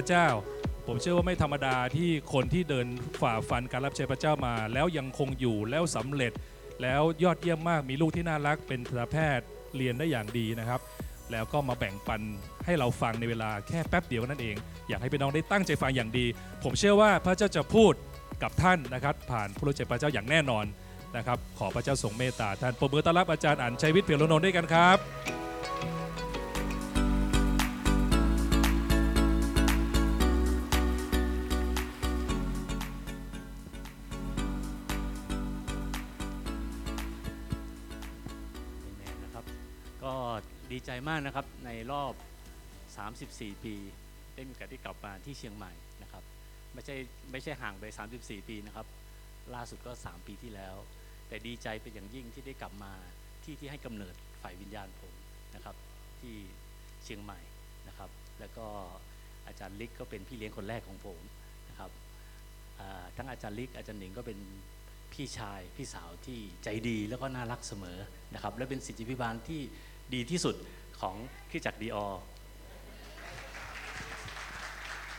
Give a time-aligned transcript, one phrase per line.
[0.00, 0.30] พระเจ้า
[0.86, 2.86] ผมเชื่อว่าไม่ธรรมดาที่คนที่เดิน
[3.20, 6.32] ฝ่าฟันการรับใช้พระเจ้ามา แล้วยังคงอยู่แล้วสำเร็จ
[6.82, 9.46] แล้วยอดเยี่ยมมากมีลูกที่น่ารักเป็นทันตแพทย์
[9.76, 10.80] เรียนได้อย่างดีนะครับ
[11.32, 12.20] แล้วก็มาแบ่งปัน
[12.64, 14.56] ให้เราฟังในเวลาแค่แป๊บเดียวนั่นเอง
[14.88, 16.26] อยากให้พี่น้องได้ตั้งใจฟังอย่างดี
[16.64, 17.92] ผมเชื่อว่าพระเจ้าจะพูด
[18.42, 20.64] กับท่านนะครับ ผ่านผู้รู้ใจพระเจ้าอย่างแน่นอน
[21.16, 24.98] นะครับ ขอพระเจ้าทรงเมตตาท่านปรบมือต้อนรับอาจารย์อัญชัยวิทย์เพียรโนนท์ด้วยกันครับ
[41.08, 42.12] มากนะครับในรอบ
[42.88, 43.74] 34 ปี
[44.34, 45.72] ได้มีโอกาสได้กลับมาที่เชียงใหม่
[46.02, 46.22] นะครับ
[46.72, 46.96] ไม่ใช่
[47.30, 47.84] ไม่ใช่ห่างไป
[48.16, 48.86] 34 ปีนะครับ
[49.54, 50.76] ล่าสุดก็ 3 ปีที่แล้ว
[51.28, 52.92] แต่ดีใจเป็นอย่างยิ่งที่ได้กลับมา
[53.44, 55.14] ที่ที่ให้กำเนิดฝ่ายวิญญาณผม
[55.54, 55.76] นะครับ
[56.20, 56.34] ที่
[57.04, 57.40] เชียงใหม่
[57.88, 58.10] นะครับ
[58.40, 58.66] แล้วก็
[59.46, 61.18] อาจารย์ลิกก็เป็นพี่เลี้ยงคนแรกของผม
[61.68, 61.90] นะครับ
[63.16, 64.38] ทั้งอาจารย์ลิกอาจารย์หนิงก็เป็น
[65.12, 67.98] พี่ชายพี่สาวที่ใจดีแล้วก็น่ารักเสมอ
[68.34, 69.60] นะครับและเป็นสิทธิพิบาลที่
[70.14, 70.54] ดีที่สุด
[71.00, 71.14] ของ
[71.50, 72.06] คริสตจักดีออ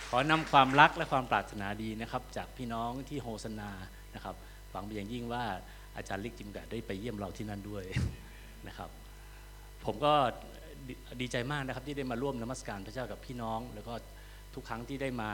[0.10, 3.72] ขอนำความรักและความปรารถนาดีนะครับ จากพี่น้องที่โฮสนา
[4.16, 4.36] นะครับ
[4.72, 5.44] หวังเป็นอย่างยิ่งว่า
[5.98, 7.84] อาจารย์ลิกจิมกะได้ไปเยี่ยมเราที่นั่นด้วย
[8.68, 8.90] นะครับ
[9.86, 10.14] ผมก็
[10.88, 10.90] ด
[11.22, 13.94] ดีใจมากนะครับที่ได้มาร่วมนมัสการพระเจ้ากับพี่น้อง แล้วก็
[14.54, 15.32] ทุกครั้งที่ได้มา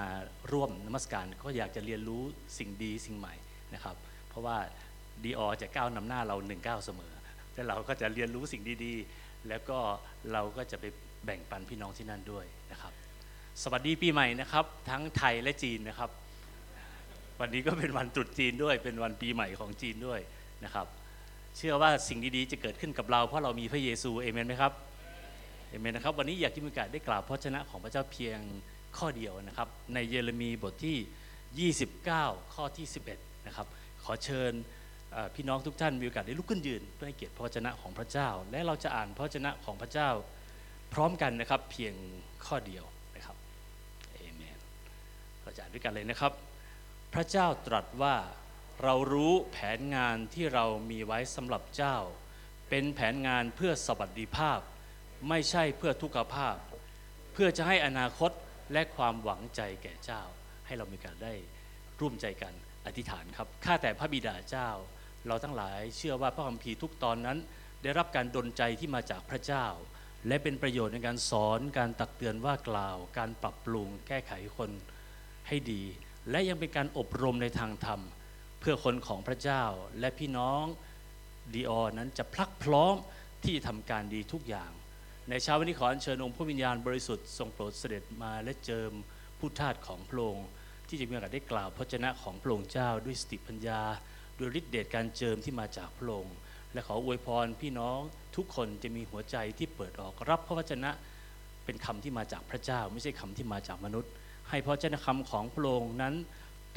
[0.52, 2.22] ร่วมนมัสการก็อยากจะเรียนรู้
[2.58, 3.34] สิ่งดีสิ่งใหม่
[3.74, 3.96] นะครับ
[4.30, 4.58] เพราะว่า
[5.24, 7.14] ดีอจะก้าวนำหน้าเราหนึ่งก้าวเสมอ
[7.54, 9.78] แต่เราก็จะเรียนรู้สิ่งดีๆ แล้วก็
[10.32, 10.86] เราก็จะไป
[11.26, 12.94] แบ่งปันพี่น้องที่นั่นด้วยนะครับ
[13.64, 16.10] สวัสดีปีใหม่นะครับ ทั้งไทยและจีนนะครับ
[17.40, 20.20] วันนี้ก็เป็นวันตรุษจีนด้วย เป็นวันปีใหม่ของจีนด้วย
[20.64, 20.88] นะครับ
[21.58, 24.74] เชื่อว่าสิ่งดีๆจะเกิดขึ้นกับเราเพราะเรามีพระเยซูเอเมนไหมครับ
[25.70, 28.40] เอเมนนะครับวันนี้อยากที่มีโอกาสได้กล่าวพระชนะของพระเจ้าเพียง
[28.98, 33.68] ข้อเดียวนะครับ ในเยเรมีบทที่ 29 ข้อที่ 11 นะครับ
[34.04, 34.52] ขอเชิญ
[35.36, 40.10] พี่น้องทุกท่านมีโอกาสได้ลุกขึ้นยืนเพื่อให้เกียรติพระวจนะของพระเจ้า และเราจะอ่านพระวจนะของพระเจ้า
[40.94, 41.94] พร้อมกันนะครับเพียง
[42.46, 43.38] ข้อเดียวนะครับ
[44.14, 44.60] เอเมน
[45.44, 46.34] เราจะอ่านด้วยกันเลยนะครับ
[47.14, 48.16] พระเจ้าตรัสว่า
[48.84, 51.98] เรารู้แผนงานที่เรามีไว้สำหรับเจ้า
[52.70, 54.60] เป็นแผนงานเพื่อสวัสดิภาพ
[55.30, 56.56] ไม่ใช่เพื่อทุกขภาพ
[57.34, 58.32] เพื่อจะให้อนาคต
[58.74, 60.22] และความหวังใจแก่เจ้า
[60.66, 61.34] ให้เรามีการได้
[62.00, 62.54] ร่วมใจกัน
[62.86, 64.70] อธิษฐานครับข้าแต่พระบิดาเจ้า
[65.28, 67.38] เราทั้งหลายเชื่อว่าพระคัมภีร์ทุกตอนนั้น
[67.84, 69.66] ได้รับการดลใจที่มาจากพระเจ้า
[70.28, 74.72] และเป็นประโยชน์ในการสอนการตักเตือนว่ากล่าว การปรับปรุงแก้ไขคน
[75.48, 75.84] ให้ดี
[76.30, 78.02] และยังเป็นการอบรมในทางธรรม
[78.60, 79.64] เพื่อคนของพระเจ้า
[80.00, 80.64] และพี่น้อง
[81.54, 82.96] ดีออนั้นจะพลักพร้อม
[83.44, 84.72] ที่จะทำการดีทุกอย่าง
[85.30, 88.92] ในเช้าวันนี้ขออัญเชิญองค์พระวิญญาณบริสุทธิ์ทรงโปรดเสด็จมาและเจิม
[89.40, 90.48] ผู้ทาสของพระองค์
[90.88, 93.82] ที่จะมีโอกาสได้กล่าวพระชนะของพระองค์เจ้าด้วยสติปัญญา
[94.38, 96.38] ด้วยฤทธิเดชการเจิมที่มาจากพระองค์
[96.74, 98.00] และขออวยพรพี่น้อง
[98.36, 100.92] ทุกคนจะมีหัวใจที่เปิดออกรับพระวจนะ
[101.66, 104.12] เป็นคำที่มาจากพระเจ้า ไม่ใช่คำที่มาจากมนุษย์
[104.50, 106.14] ให้พระเจ้าคำของพระองค์นั้น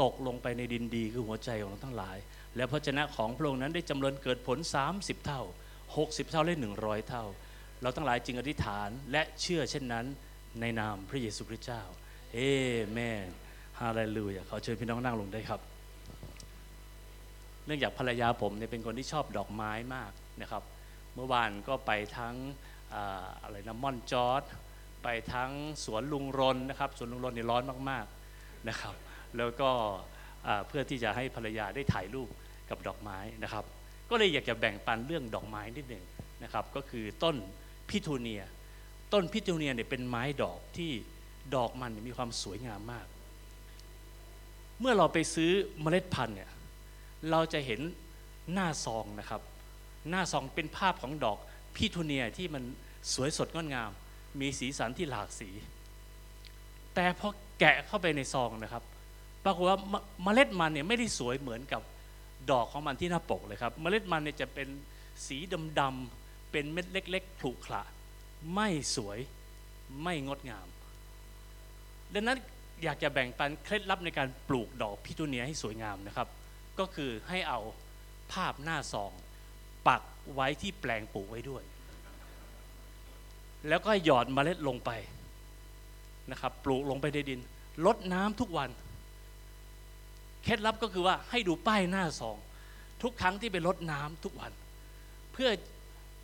[0.03, 2.17] ตกลงไปในดินดีคือหัวใจของเราทั้งหลาย
[2.57, 4.59] และพระเจ้าของพระองค์นั้นได้จำเริญเกิดผล
[4.93, 5.43] 30 เท่า
[5.87, 7.25] 60 เท่าและ100 เท่า
[7.83, 10.07] เราทั้งหลายจึงอธิษฐานและเชื่อเช่นนั้น
[10.61, 11.83] ในนามพระเยซูคริสต์เจ้า
[12.35, 12.39] เอ
[12.91, 13.27] เมน
[13.81, 15.61] ฮาเลลูยาขอเชิญพี่น้องนั่งลงได้ครับ
[17.67, 20.13] เนื่องจากภรรยาผมเนี่ยเป็นคนที่ชอบดอกไม้มาก
[20.43, 20.63] นะครับ
[21.15, 22.35] เมื่อวานก็ไปทั้ง
[23.43, 24.43] อะไรนะม่อนจอร์ด
[25.03, 25.51] ไปทั้ง
[25.85, 28.95] สวนลุงรนนะครับสวนลุงรนนี่ร้อนมากๆนะครับ
[29.37, 29.71] แล้วก็
[30.67, 32.29] เพื่อที่จะให้ภรรยาได้ถ่ายรูป
[32.71, 33.65] กับดอกไม้นะครับ
[34.11, 36.05] ก็เลยอยากจะแบ่งปันเรื่องดอกไม้นิดหนึ่ง
[36.45, 37.37] นะครับ ก็คือต้น
[37.89, 38.43] พิทูเนีย
[39.13, 40.91] ต้นพิทูเนียเนี่ยเป็นไม้ดอกที่
[41.55, 43.07] ดอกมันมีความสวยงามมาก
[44.81, 45.51] เมื่อเราไปซื้อ
[45.83, 46.51] เมล็ดพันธุ์เนี่ย
[47.31, 47.81] เราจะเห็น
[48.53, 49.43] หน้าซองนะครับ
[50.11, 51.39] หน้าซองเป็นภาพของดอก
[51.77, 52.63] พิทูเนียที่มัน
[53.15, 53.91] สวยสดงดงาม
[54.41, 55.51] มีสีสันที่หลากสี
[56.95, 57.29] แต่พอ
[57.59, 58.83] แกะเข้าไปในซองนะครับ
[59.45, 59.79] ปรากฏว่า
[60.23, 61.83] เมล็ดมันเนี่ยไม่ได้สวยเหมือนกับ
[62.51, 64.69] ดอกของมันที่หน้าปกเลยครับ เมล็ดมันเนี่ยจะเป็น
[65.27, 65.39] สี
[65.81, 67.83] ดำๆเป็นเม็ดเล็กๆผุขระ
[68.55, 69.19] ไม่สวย
[70.03, 70.67] ไม่งดงาม
[72.15, 72.39] ดังนั้น
[72.85, 76.29] อยากจะแบ่งปันเคล็ดลับในการปลูกดอกพิทูเนียให้สวยงามนะครับ
[76.81, 77.61] ก็คือให้เอา
[78.33, 79.13] ภาพหน้าซอง
[79.89, 80.03] ปัก
[80.35, 81.63] ไว้ที่แปลงปลูกไว้ด้วย
[83.69, 84.91] แล้วก็หยอดเมล็ดลงไป
[86.31, 87.41] นะครับ ปลูกลงไปในดิน
[87.87, 88.71] ลดน้ำทุกวัน
[90.45, 92.37] เคล็ดลับก็คือว่าให้ดูป้ายหน้าซอง
[93.03, 94.53] ทุกครั้งที่ไปรดน้ำทุกวัน
[95.33, 95.51] เพื่อ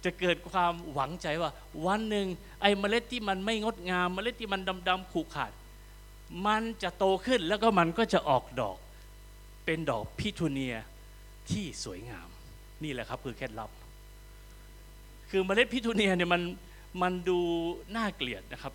[0.04, 1.50] จะเกิดความหวังใจว่า
[1.86, 2.26] วันหนึ่ง
[2.60, 5.52] ไอ้เมล็ดที่มันไม่งดงาม เมล็ดที่มันดำๆขูขาด
[6.46, 8.76] มันจะโตขึ้นแล้วก็มันก็จะออกดอก
[9.64, 10.74] เป็นดอกพิทูเนีย
[11.50, 12.28] ที่สวยงาม
[12.84, 13.70] นี่แหละครับคือเคล็ดลับ
[15.30, 16.42] คือเมล็ดพิทูเนียเนี่ยมัน
[17.02, 17.38] มันดู
[17.96, 18.74] น่าเกลียดนะครับ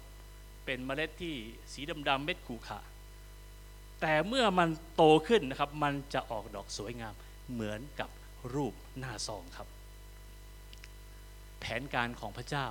[0.66, 1.36] เป็นเมล็ดที่
[1.72, 2.80] สีดำๆเม็ดขูขะ
[4.02, 7.14] แต่เมื่อมันโตขึ้นนะครับ มันจะออกดอกสวยงาม
[7.52, 8.10] เหมือนกับ
[8.54, 9.68] รูปหน้าซองครับ
[11.60, 12.68] แผนการของพระเจ้า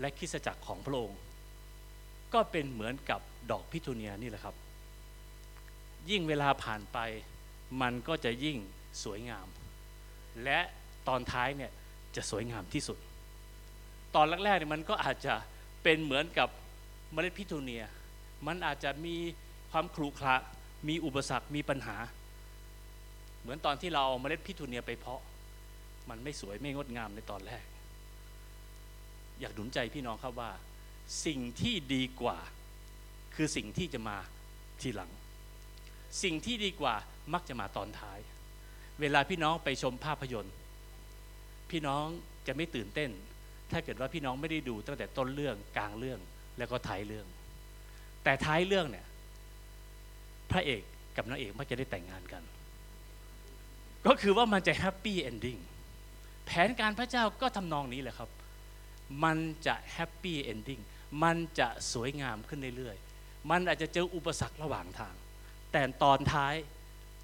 [0.00, 1.20] และคริสตจักรของพระองค์
[2.34, 3.20] ก็เป็นเหมือนกับ
[3.50, 4.54] ดอกพิทูเนียนี่แหละครับ
[6.10, 6.98] ยิ่งเวลาผ่านไป
[7.82, 8.58] มันก็จะยิ่ง
[9.04, 9.46] สวยงาม
[10.44, 10.58] และ
[11.08, 11.72] ตอนท้ายเนี่ย
[12.16, 12.98] จะสวยงามที่สุด
[14.14, 15.34] ตอนแรกๆเนี่ยมันก็อาจจะ
[15.82, 16.48] เป็นเหมือนกับ
[17.12, 17.84] เมล็ดพิทูเนีย
[18.46, 19.16] มันอาจจะมี
[19.70, 20.34] ความขรุขระ
[20.88, 21.96] มีอุปสรรคมีปัญหา
[23.40, 25.22] เหมือนตอนที่เราเอาเมล็ดพิทูเนียไปเพาะ
[26.10, 27.64] มันไม่สวยไม่งดงามในตอนแรก
[29.40, 30.50] อยากหนุนใจพี่น้องครับว่า
[31.26, 32.38] สิ่งที่ดีกว่า
[33.34, 34.16] คือสิ่งที่จะมา
[34.80, 35.10] ทีหลัง
[36.22, 36.94] สิ่งที่ดีกว่า
[37.32, 38.18] มักจะมาตอนท้าย
[39.00, 40.54] เวลาพี่น้องไปชมภาพยนตร์
[41.70, 42.04] พี่น้อง
[42.46, 43.10] จะไม่ตื่นเต้น
[43.70, 46.20] ถ้าเกิดว่าพี่น้องไม่ได้ดูตั้งแต่ต้นเรื่องกลางเรื่อง
[46.58, 47.26] แล้วก็ท้ายเรื่อง
[48.24, 49.06] แต่ท้ายเรื่องเนี่ย
[50.50, 50.82] พระเอก
[51.16, 52.42] กับนางเอกมักจะได้แต่งงานกัน
[54.06, 55.58] ก็คือว่ามันจะ happy ending
[56.46, 58.30] แผนการพระเจ้าก็ทำนองนี้แหละครับ
[59.24, 60.80] มันจะ happy ending
[61.22, 65.14] มันจะสวยงามขึ้นเรื่อยๆ มันอาจจะเจออุปสรรคระหว่างทาง
[65.72, 66.54] แต่ตอนท้าย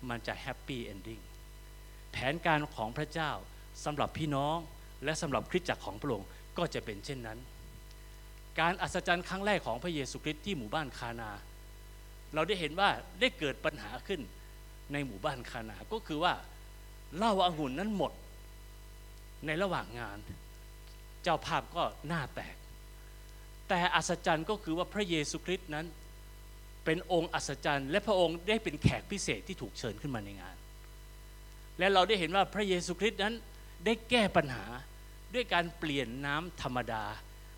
[0.09, 1.21] มันจะ happy ending
[2.13, 3.31] แผนการของพระเจ้า
[3.85, 4.57] สำหรับพี่น้อง
[5.05, 6.29] และสำหรับคริสตจักรของพระองค์
[6.59, 7.39] ก็จะเป็นเช่นนั้น
[8.61, 11.31] การอัศจรรย์ครั้งแรกของพระเยซูคริสต์ที่หมู่บ้านคานา
[12.35, 12.89] เราได้เห็นว่า
[13.21, 14.21] ได้เกิดปัญหาขึ้น
[14.93, 16.35] ในหมู่บ้านคานา ก็คือว่า
[17.17, 18.13] เหล้าอางุ่นนั้นหมด
[19.47, 20.19] ในระหว่างงาน
[21.23, 22.57] เจ้าภาพก็หน้าแตก
[23.69, 25.87] แต่อัศจรรย์ก็คือว่าพระเยซูคริสต์นั้น
[26.89, 30.57] เป็นองค์อัศจรรย์ และพระองค์ได้เป็นแขกพิเศษที่ถูกเชิญขึ้นมาในงาน
[31.79, 33.35] และเราได้เห็นว่าพระเยซูคริสต์นั้น
[33.85, 34.65] ได้แก้ปัญหา
[35.35, 37.05] ด้วยการเปลี่ยนน้ำธรรมดา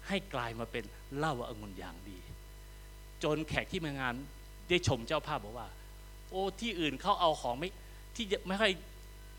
[0.09, 0.85] ให้กลายมาเป็น
[1.17, 2.19] เหล้าอางุ่นอย่างดี
[3.23, 4.15] จนแขกที่มางาน
[4.69, 5.69] ได้ชมเจ้าภาพบอกว่า
[6.31, 7.69] โอ้ที่อื่นเขาเอาของไม่
[8.17, 8.73] ที่ไม่ค่อย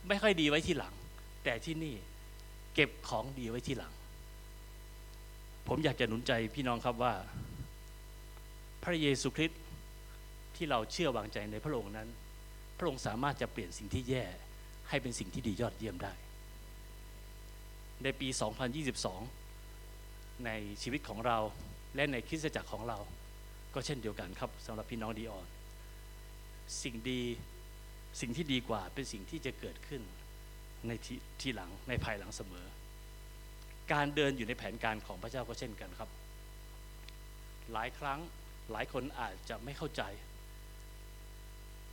[0.08, 0.94] ไม่ค่อยดีไว้ที่หลัง
[1.44, 1.96] แต่ที่นี่
[2.74, 3.94] เก็บของดีไว้ที่หลัง
[5.68, 7.14] ผมอยากจะหนุนใจพี่น้องครับว่า
[8.84, 9.62] พระเยซูคริสต์
[10.62, 12.10] ที่เราเชื่อวางใจในพระองค์นั้น
[12.78, 14.26] พระองค์สามารถจะเปลี่ยนสิ่งที่แย่
[14.90, 16.14] ให้เป็นสิ่งที่ดียอดเยี่ยมได้
[18.04, 18.28] ในปี
[19.52, 21.38] 2022 ในชีวิตของเรา
[21.96, 23.00] และในคริสตจักรของเรา
[23.74, 25.48] ก็เช่นเดียวกันครับสำหรับพี่น้องดีออน
[26.84, 27.22] สิ่งดี
[28.22, 30.02] สิ่งที่ดีกว่าเป็นสิ่งที่จะเกิดขึ้น
[30.88, 32.66] ในทีทีหลังในภายหลังเสมอ
[33.94, 36.10] การเดินอยู่ในแผนการของพระเจ้าก็เช่นกันครับ
[37.74, 38.20] หลายครั้ง
[38.72, 40.04] หลายคนอาจจะไม่เข้าใจ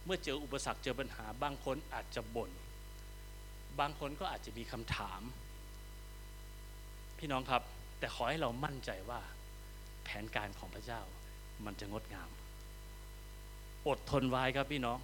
[0.08, 2.50] มื่อเจออุปสรรคเจอปัญหา บางคนอาจจะบน่น
[3.80, 5.20] บางคนก็อาจจะมีคำถาม
[7.18, 7.62] พี่น้องครับ
[7.98, 9.20] แต่ขอให้เรามั่นใจว่า
[10.04, 11.00] แผนการของพระเจ้า
[11.64, 12.30] มันจะงดงาม
[13.88, 14.98] อดทนไว้ครับพี่น้อง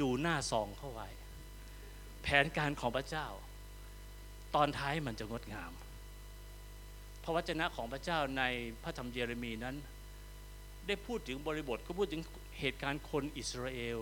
[0.00, 1.08] ดูหน้าซองเข้าไว้
[2.22, 3.26] แผนการของพระเจ้า
[4.54, 5.72] ตอนท้ายมันจะงดงาม
[7.22, 8.42] พระวจนะของพระเจ้าใน
[8.82, 9.76] พระธรรมเยเรมีนั้น
[10.86, 12.22] ได้พูดถึงบริบทก็พูดถึง
[12.60, 13.98] เหตุการณ์คนอิสราเอล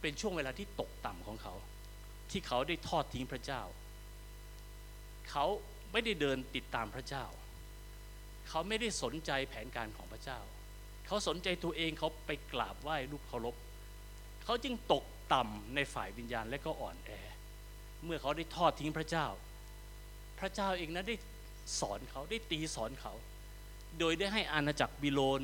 [0.00, 1.54] เป็นช่วงเวลาที่ตกต่ำของเขา
[2.30, 3.62] ที่เขาได้ทอดทิ้งพระเจ้า
[5.30, 5.44] เขา
[5.92, 7.24] ไม่ได้เดินติดตามพระเจ้า
[8.48, 10.38] เขาไม่ได้สนใจแผนการของพระเจ้า
[11.06, 13.54] เขาสนใจตัวเองเขาไปกราบไหว้รูปเคารพ
[14.44, 17.10] เขาจึงตกต่ำในฝ่ายวิญญาณและก็อ่อนแอ
[18.04, 19.26] เมื่อเขาได้ทอดทิ้งพระเจ้า
[20.38, 21.16] พระเจ้าเองนั้นได้
[21.80, 23.12] สอนเขาได้ตีสอนเขา
[23.98, 25.40] โดยได้ให้อาณาจักรบิโลน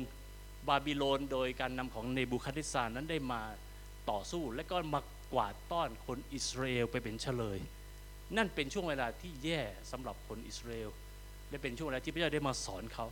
[0.67, 3.41] บาบิโลนโดยการนำของเนบูคัดเนซาร์นั้นได้มา
[4.09, 5.01] ต่อสู้และก็มา
[5.33, 7.59] กวาดต้อนคนอิสราเอลไปเป็นเฉลย
[8.37, 10.89] นั่นเป็นช่วงเวลาที่แย่สำหรับคนอิสราเอล
[11.49, 13.05] และเป็นช่วงเวลาที่พระเจ้าได้มาสอนเขา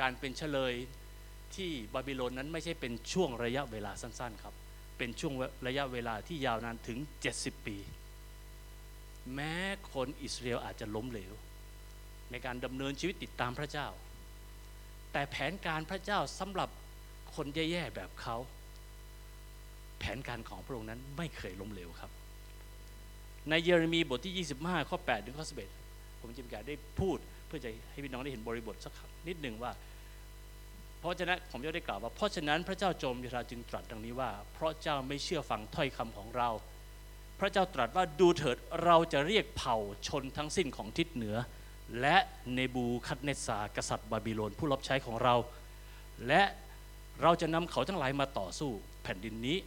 [0.00, 0.74] การเป็นเฉลย
[1.54, 4.54] ที่บาบิโลนนั้นไม่ใช่เป็นช่วงระยะเวลาสั้น ๆครับ
[4.98, 5.34] เป็นช่วง
[5.66, 6.98] ระยะเวลาที่ยาวนานถึง
[7.32, 7.76] 70 ปี
[9.34, 9.54] แม้
[9.92, 11.34] คนอิสราเอลอาจจะล้มเหลว
[12.30, 13.88] ในการดำเนินชีวิตติดตามพระเจ้า
[15.12, 16.68] แต่แผนการพระเจ้าสำหรับ
[17.34, 18.36] คนแย่ๆแบบเขา
[19.98, 22.10] แผนการของพระองค์นั้นไม่เคยล้มเหลวครับ
[23.48, 25.46] ในเยเรมีบทที่ 25 ข้อ 8 ถึงข้อ
[25.82, 28.92] 11 ผมจะมีการได้พูดเพื่อจะให้พี่น้องได้เห็นบริบทสัก
[29.28, 29.72] นิดหนึ่งว่า
[31.00, 36.48] เพราะฉะนั้นผมจะได้กล่าวว่า เพราะฉะนั้นพระเจ้าโจมยราจึงตรัสดังนี้ว่า เพราะเจ้าไม่เชื่อฟังถ้อยคำของเรา
[37.40, 39.76] พระเจ้าตรัสว่าดูเถิดเราจะเรียกเผ่า
[40.08, 41.36] ชนทั้งสิ้นของทิศเหนือ
[42.00, 42.16] และ
[42.54, 45.34] เนบูคัดเนซารกษัตริย์บาบิโลนผู้รับใช้ของเรา
[46.28, 46.42] และ
[47.22, 48.70] เราจะนำเขาทั้งหลายมาต่อสู้
[49.02, 49.58] แผ่นดินนี้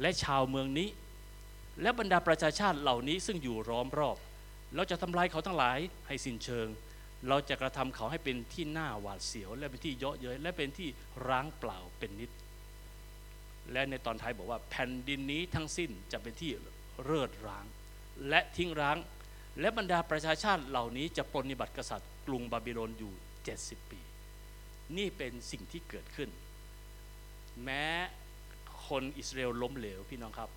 [0.00, 0.88] และชาวเมืองนี้
[1.82, 4.16] และบรรดาประชาชาติเหล่านี้ซึ่งอยู่ล้อมรอบ
[4.74, 6.66] เราจะทำลายเขาทั้งหลายให้สิ้นเชิง
[7.28, 10.88] เราจะกระทำเขาให้เป็นที่หน่าหวาดเสียว และเป็นที่เยาะเย้ยและเป็นที่
[11.28, 12.30] ร้างเปล่าเป็นนิด
[13.72, 16.50] และในตอนท้ายบอกว่าแผ่นดินนี้ทั้งสิ้นจะเป็นที่
[17.04, 17.64] เริดร้าง
[18.28, 18.96] และทิ้งร้าง
[19.60, 23.12] และบรรดาประชาชาติเหล่านี้จะปรนนิบัติกษัตริย์กรุงบาบิโลนอยู่
[23.52, 24.00] 70 ปี
[24.96, 26.30] นี่เป็นสิ่งที่เกิดขึ้น
[27.64, 27.84] แม้
[28.88, 30.50] คนอิสราเอลล้มเหลวพี่น้องครับ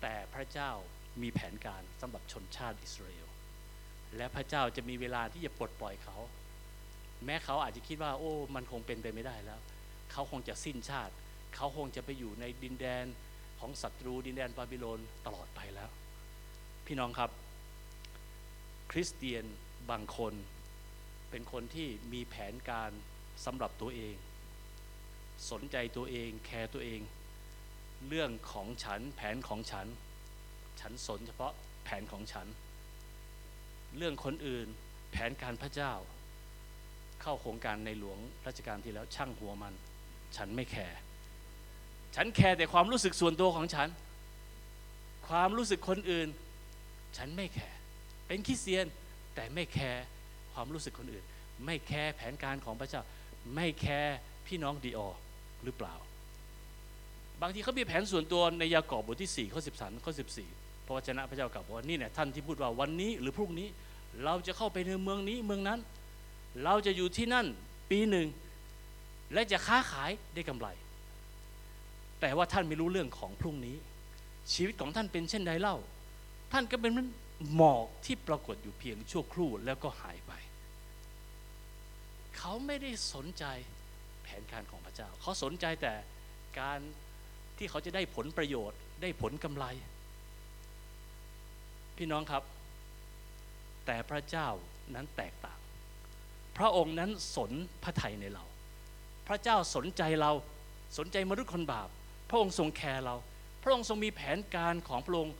[0.00, 0.70] แต่พระเจ้า
[1.22, 3.28] มีแผนการสำหรับชนชาติอิสราเอล
[4.16, 6.16] และพระเจ้าจะมีเวลาที่จะปลดปล่อยเขา
[7.24, 9.60] แม้เขาอาจจะคิดว่า โอ้ มันคงเป็นไปไม่ได้แล้ว
[10.12, 11.14] เขาคงจะสิ้นชาติ
[11.56, 13.04] เขาคงจะไปอยู่ในดินแดน
[13.60, 15.90] ของศัตรูดินแดนบาบิโลนตลอดไปแล้ว
[16.86, 17.30] พี่น้องครับ
[18.92, 19.44] คริสเตียน
[19.90, 20.34] บางคน
[21.30, 22.90] เป็นคนที่มีแผนการ
[23.44, 24.14] สำหรับตัวเอง
[25.50, 27.00] สนใจตัวเองแคร์ตัวเอง
[28.08, 29.86] เรื่องของฉันแผนของฉัน
[30.80, 31.52] ฉันสนเฉพาะ
[31.84, 32.46] แผนของฉัน
[33.96, 34.66] เรื่องคนอื่น
[35.12, 35.92] แผนการพระเจ้า
[37.22, 39.74] เข้าโครงการในหลวงรัชกาลที่แล้วช่างหัวมัน
[40.36, 40.98] ฉันไม่แคร์
[42.14, 43.88] ฉันแคร์แต่ความรู้สึกส่วนตัวของฉัน
[45.28, 46.28] ความรู้สึกคนอื่น
[47.16, 47.78] ฉันไม่แคร์
[48.32, 48.86] เป็นคริสเตียน
[49.34, 50.04] แต่ไม่แคร์
[50.52, 51.24] ความรู้สึกคนอื่น
[51.64, 53.02] ไม่แคร์แผนการของพระเจ้า
[53.54, 55.08] ไม่แคร์พี่น้องดีออ
[55.64, 55.94] หรือเปล่า
[57.42, 60.12] บางทีเขามีแผนส่วนตัวในยากอบบทที่4ข้อ13ข้อ
[60.48, 63.68] 14 พระวจนะพระเจ้ากล่าวบว่านี่เนี่ยท่านที่พูดว่าวันนี้หรือพรุ่งนี้
[64.24, 65.80] เราจะเข้าไปในเมืองนี้เมืองนั้น
[66.64, 67.46] เราจะอยู่ที่นั่น
[67.90, 68.26] ปีหนึ่ง
[69.32, 70.68] และจะค้าขายได้กำไร
[72.20, 73.76] แต่ว่าท่านไม่รู้เรื่องของพรุ่งนี้
[74.52, 75.76] ชีวิตของท่านเป็นเช่นใดเล่า
[76.52, 80.32] ท่านก็เป็นเหมอกที่ปรากฏอยู่เพียงชั่วครู่แล้วก็หายไป
[82.36, 83.44] เขาไม่ได้สนใจ
[84.22, 85.94] แผนการของพระเจ้า เขาสนใจแต่
[86.60, 86.78] การ
[87.58, 89.64] ที่เขาจะได้ผลประโยชน์ ได้ผลกำไร
[91.96, 92.42] พี่น้องครับ
[93.86, 94.48] แต่พระเจ้า
[94.94, 95.58] นั้นแตกต่าง
[96.56, 98.44] พระองค์นั้นสนพระทัยในเรา
[99.26, 100.32] พระเจ้าสนใจเรา
[100.98, 101.88] สนใจมนุษย์คนบาป
[102.30, 103.14] พระองค์ทรงแคร์เรา
[103.62, 105.34] พระองค์ทรงมีแผนการของพระองค์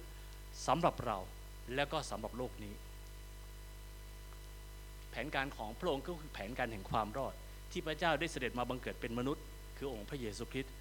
[0.67, 1.19] สำหรับเรา
[1.75, 2.75] แล้วก็สำหรับโลกนี้
[5.11, 7.35] แผนการของพระองค์ก็คือแผนการแห่งความรอด
[7.71, 9.45] ที่พระเจ้าได้เสด็จมาบังเกิดเป็นมนุษย์
[9.77, 10.73] คือองค์พระเยซูคริสต์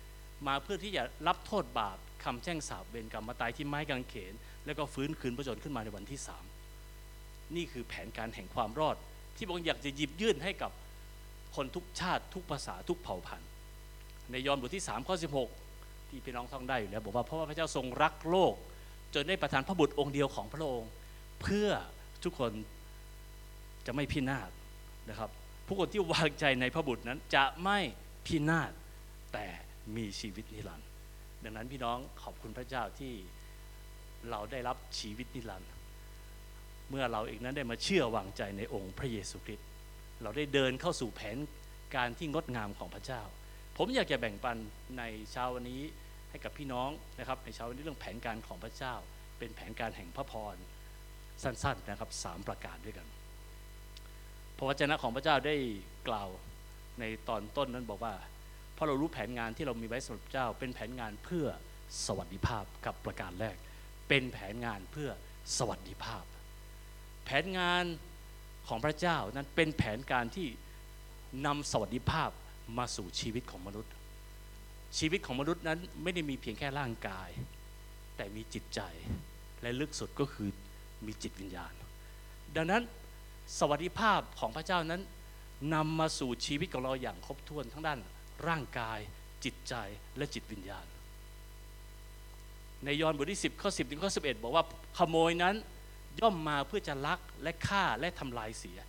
[0.48, 4.34] มาเพื่อที่จะรับโทษบาปคำแช่งสาปเวรกรรมมาตายที่ไม้กางเขน
[4.66, 6.44] แล้วก็ฟื้นคืนพระชนขึ้นมาในวันที่สาม
[7.56, 8.96] นี่คือแผนการแห่งความรอด
[9.36, 10.72] ที่พระองค์อยากจะหยิบยื่นให้กับ
[11.56, 13.50] คนทุกชาติทุกภาษาทุกเผ่าพันธุ์
[14.32, 15.16] ในยอห์นบทที่3ข้อ
[15.62, 18.54] 16 ที่พี่น้องท่องได้อยู่แล้วบอกว่าเพราะว่าพระเจ้าทรงรักโลก
[19.13, 20.91] จนได้ประทานพระบุตรองค์เดียวของพระองค์
[21.41, 21.70] เพื่อ
[22.24, 22.51] ทุกคน
[23.86, 24.50] จะไม่พินาศ
[25.10, 25.30] นะครับ
[25.68, 27.80] ผู้คนที่วางใจในพระบุตรนั้นจะไม่
[28.25, 28.72] พินาศ
[29.34, 29.48] แต่
[29.96, 30.88] มีชีวิตนิรันดร์
[31.44, 33.13] ดังนั้นพี่น้องขอบคุณพระเจ้าที่
[34.30, 35.70] เราได้รับชีวิตนิรันดร์
[36.89, 39.68] เมื่อเราเองนั้นได้มาเชื่อวางใจในองค์พระเยซูคริสต์
[40.22, 41.38] เราได้เดินเข้าสู่แผน
[41.96, 43.22] การที่งดงามของพระเจ้า
[43.77, 44.58] ผมอยากจะแบ่งปัน
[44.98, 45.82] ในเช้าวันนี้
[46.32, 48.94] ให้กับพี่น้องนะครับในเช้าวันนี้เรื่องแผนการของพระเจ้า
[49.38, 50.56] เป็นแผนการแห่งพระพร
[51.44, 53.08] สั้นๆนะครับสามประการด้วยกัน
[54.58, 55.56] พระวจนะของพระเจ้าได้
[56.08, 56.30] กล่าว
[57.00, 58.14] ในตอนต้นนั้นบอกว่า
[58.74, 61.48] เพราะเรารู้แผนงานที่เรามีไว้สำหรับเจ้า เป็นแผนงานเพื่อ
[62.06, 63.56] สวัสดิภาพกับประการแรก
[64.10, 65.10] เป็นแผนงานเพื่อ
[65.58, 66.24] สวัสดิภาพ
[67.26, 67.84] แผนงาน
[68.68, 70.48] ของพระเจ้านั้นเป็นแผนการที่
[71.46, 72.30] นำสวัสดิภาพ
[72.78, 73.92] มาสู่ชีวิตของมนุษย์
[74.98, 77.30] ชีวิตของมนุษย์นั้นไม่ได้มีเพียงแค่ร่างกาย
[78.16, 78.82] แต่มีจิตใจ
[79.62, 80.50] และลึกสุดก็คือ
[81.06, 81.74] มีจิตวิญญาณ
[82.56, 82.82] ดังนั้น
[83.58, 85.02] สวัสดิภาพของพระเจ้านั้น
[85.74, 88.00] นำมาสู่ชีวิตของเราอย่างครบถ้วนทั้งด้าน
[88.48, 89.00] ร่างกาย
[89.44, 89.74] จิตใจ
[90.18, 90.86] และจิตวิญญาณ
[92.86, 94.64] ในยอห์นบทที่ 10 ข้อ 10 ถึงข้อ 11 บอกว่า
[94.98, 95.56] ขโมยนั้น
[96.20, 98.80] ย่อมมาเพื่อจะลักและฆ่าและทำลายเสีย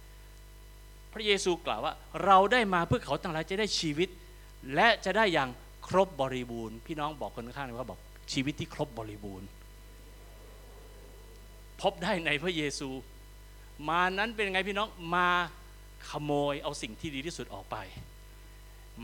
[1.13, 1.95] พระเยซูกล่าวว่า
[2.25, 4.09] เราได้มาเพื่อเขาต่างหลายจะได้ชีวิต
[4.75, 5.51] และจะได้อย่าง
[5.87, 8.01] ครบบริบูรณ์ พี่น้องบอกคนข้างๆว่าบอก
[8.33, 9.49] ชีวิตที่ครบบริบูรณ์
[11.81, 12.89] พบได้ในพระเยซู
[13.89, 15.29] มานั้นเป็นไงพี่น้องมา
[16.09, 17.77] ขโมยเอาสิ่งที่ดีที่สุดออกไป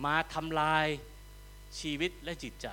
[0.04, 0.87] มาทำลาย
[1.80, 2.68] ชีวิตและจิตใจ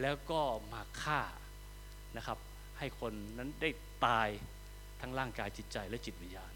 [0.00, 0.40] แล้วก็
[0.72, 1.20] มาฆ่า
[2.16, 2.38] นะครับ
[2.78, 3.70] ให้คนนั้นได้
[4.06, 4.28] ตาย
[5.00, 6.52] ทั้งร่างกายจิตใจและจิตวิญญาณ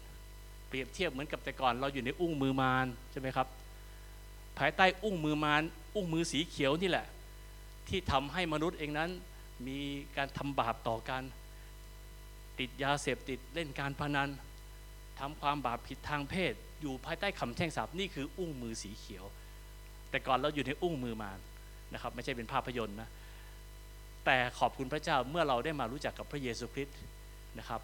[0.67, 3.47] เปรียบเทียบเหมือนกับแต่ก่อนเราอยู่ในอุ้งมือมารใช่ไหมครับ
[4.59, 5.63] ภายใต้อุ้งมือมาร
[5.95, 7.05] อุ้งมือสีเขียวนี่แหละ
[7.87, 9.09] ที่ทำให้มนุษย์เองนั้น
[9.67, 9.79] มี
[10.17, 11.23] การทำบาปต่อกัน
[12.59, 14.29] ติดยาเสพติดเล่นการพนัน
[15.19, 19.25] ทำความบาปผิดทางเพศ อยู่ภายใต้คำแช่งสาปนี่คืออุ้งมือสีเขียว
[20.09, 21.39] แต่ก่อนเราอยู่ในอุ้งมือมาร
[21.93, 23.09] นะครับไม่ใช่เป็นภาพยนตร์นะ
[24.25, 26.97] แต่ขอบคุณพระเจ้าเมื่อเราได้มารู้จักกับพระเยซูคริสต์
[27.59, 27.81] นะครับ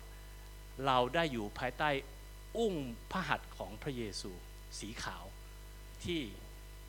[0.86, 1.90] เราได้อยู่ภายใต้
[2.58, 2.74] อุ้ง
[3.12, 4.32] พระหัตถ์ของพระเยซู
[4.80, 5.24] สีขาว
[6.04, 6.22] ที่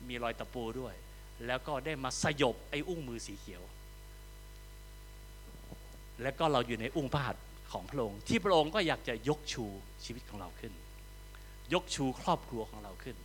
[0.07, 0.95] มีรอยตะปูด้วย
[1.45, 3.63] แล้วก็ได้มาสยบไอ้อุ้งมือสีเขียว
[6.21, 9.65] แล้วก็เราอยู่ในอุ้งพระหัตถ์ของพระองค์ที่พระองค์ก็อยากจะยกชู
[10.03, 10.73] ชีวิตของเราขึ้น
[11.73, 13.17] ยกชูครอบครัวของเราขึ้น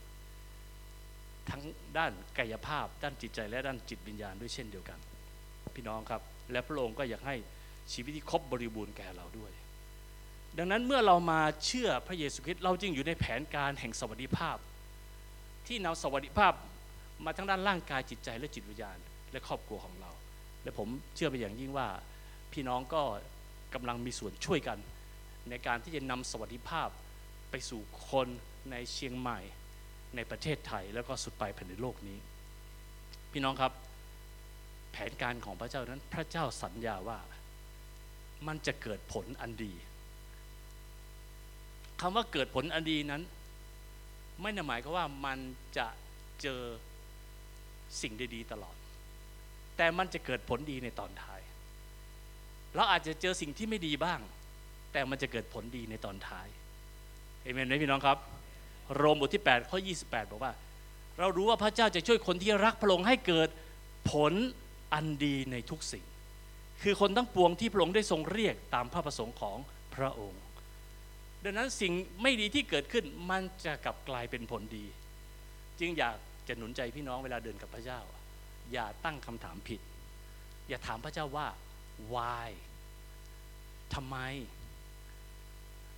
[1.48, 1.62] ทั้ง
[1.98, 4.98] ด้านกายภาพ ด้านจิตใจและด้านจิตวิญญาณด้วยเช่นเดียวกัน
[5.74, 7.36] พี่น้องครับ และพระองค์ก็อยากให้
[7.92, 9.52] ชีวิตที่ครบบริบูรณ์แก่เราด้วย
[10.58, 14.56] ดังนั้นเมื่อเรามาเชื่อพระเยซูคริสต์เราจึงอยู่ในแผนการแห่งสวัสดิภาพ
[15.66, 16.52] ที่นำสวัสดิภาพ
[17.24, 18.98] มาทั้งด้านร่างกายจิตใจและจิตวิญญาณ
[19.32, 20.10] และครอบครัวของเรา
[20.62, 21.88] และผมเชื่อไปอย่างยิ่งว่า
[22.52, 23.02] พี่น้องก็
[23.74, 24.78] กำลังมีส่วนช่วยกัน
[25.50, 26.88] ในการที่จะนำสวัสดิภาพ
[27.50, 27.80] ไปสู่
[28.10, 28.28] คน
[28.70, 29.40] ในเชียงใหม่
[30.16, 32.18] ในประเทศไทยแล้วก็สุดปลายแผ่นดินโลกนี้
[33.32, 33.72] พี่น้องครับ
[34.92, 37.18] แผนการของพระเจ้านั้นพระเจ้าสัญญาว่า
[38.46, 39.72] มันจะเกิดผลอันดี
[42.00, 43.22] คำว่าเกิดผลอันดีนั้น
[44.40, 45.38] ไม่ได้หมายก็ว่ามัน
[45.76, 45.86] จะ
[46.42, 46.62] เจอ
[48.00, 48.76] สิ่งดีๆตลอด
[49.76, 51.40] แต่มันจะเกิดผลดีในตอนท้าย
[52.74, 54.20] เราอาจจะเจอสิ่งที่ไม่ดีบ้าง
[54.92, 56.48] แต่มันจะเกิดผลดีในตอนท้าย
[57.42, 58.18] เอเมนไหมพี่น้องครับ
[58.94, 60.52] โรมบทที่8ข้อ28 บอกว่า
[61.18, 63.48] เรารู้ว่าพระเจ้าจะช่วยคนที่รักพระองค์ให้เกิด
[64.12, 64.32] ผล
[64.92, 66.04] อันดีในทุกสิ่ง
[66.82, 69.58] คือคนทั้งปวงที่พระองค์ได้ทรงเรียกตามพระประสงค์ของ
[69.94, 70.42] พระองค์
[71.44, 74.84] ดังนั้นสิ่งไม่ดีที่เกิดขึ้นมันจะกลับกลายเป็นผลดี
[75.80, 76.16] จึงอยาก
[76.48, 78.00] จะหนุนใจพี่น้องเวลาเดินกับพระเจ้า
[78.72, 79.80] อย่าตั้งคำถามผิด
[80.68, 81.46] อย่าถามพระเจ้าว่า
[82.14, 82.50] why
[83.94, 84.16] ทำไม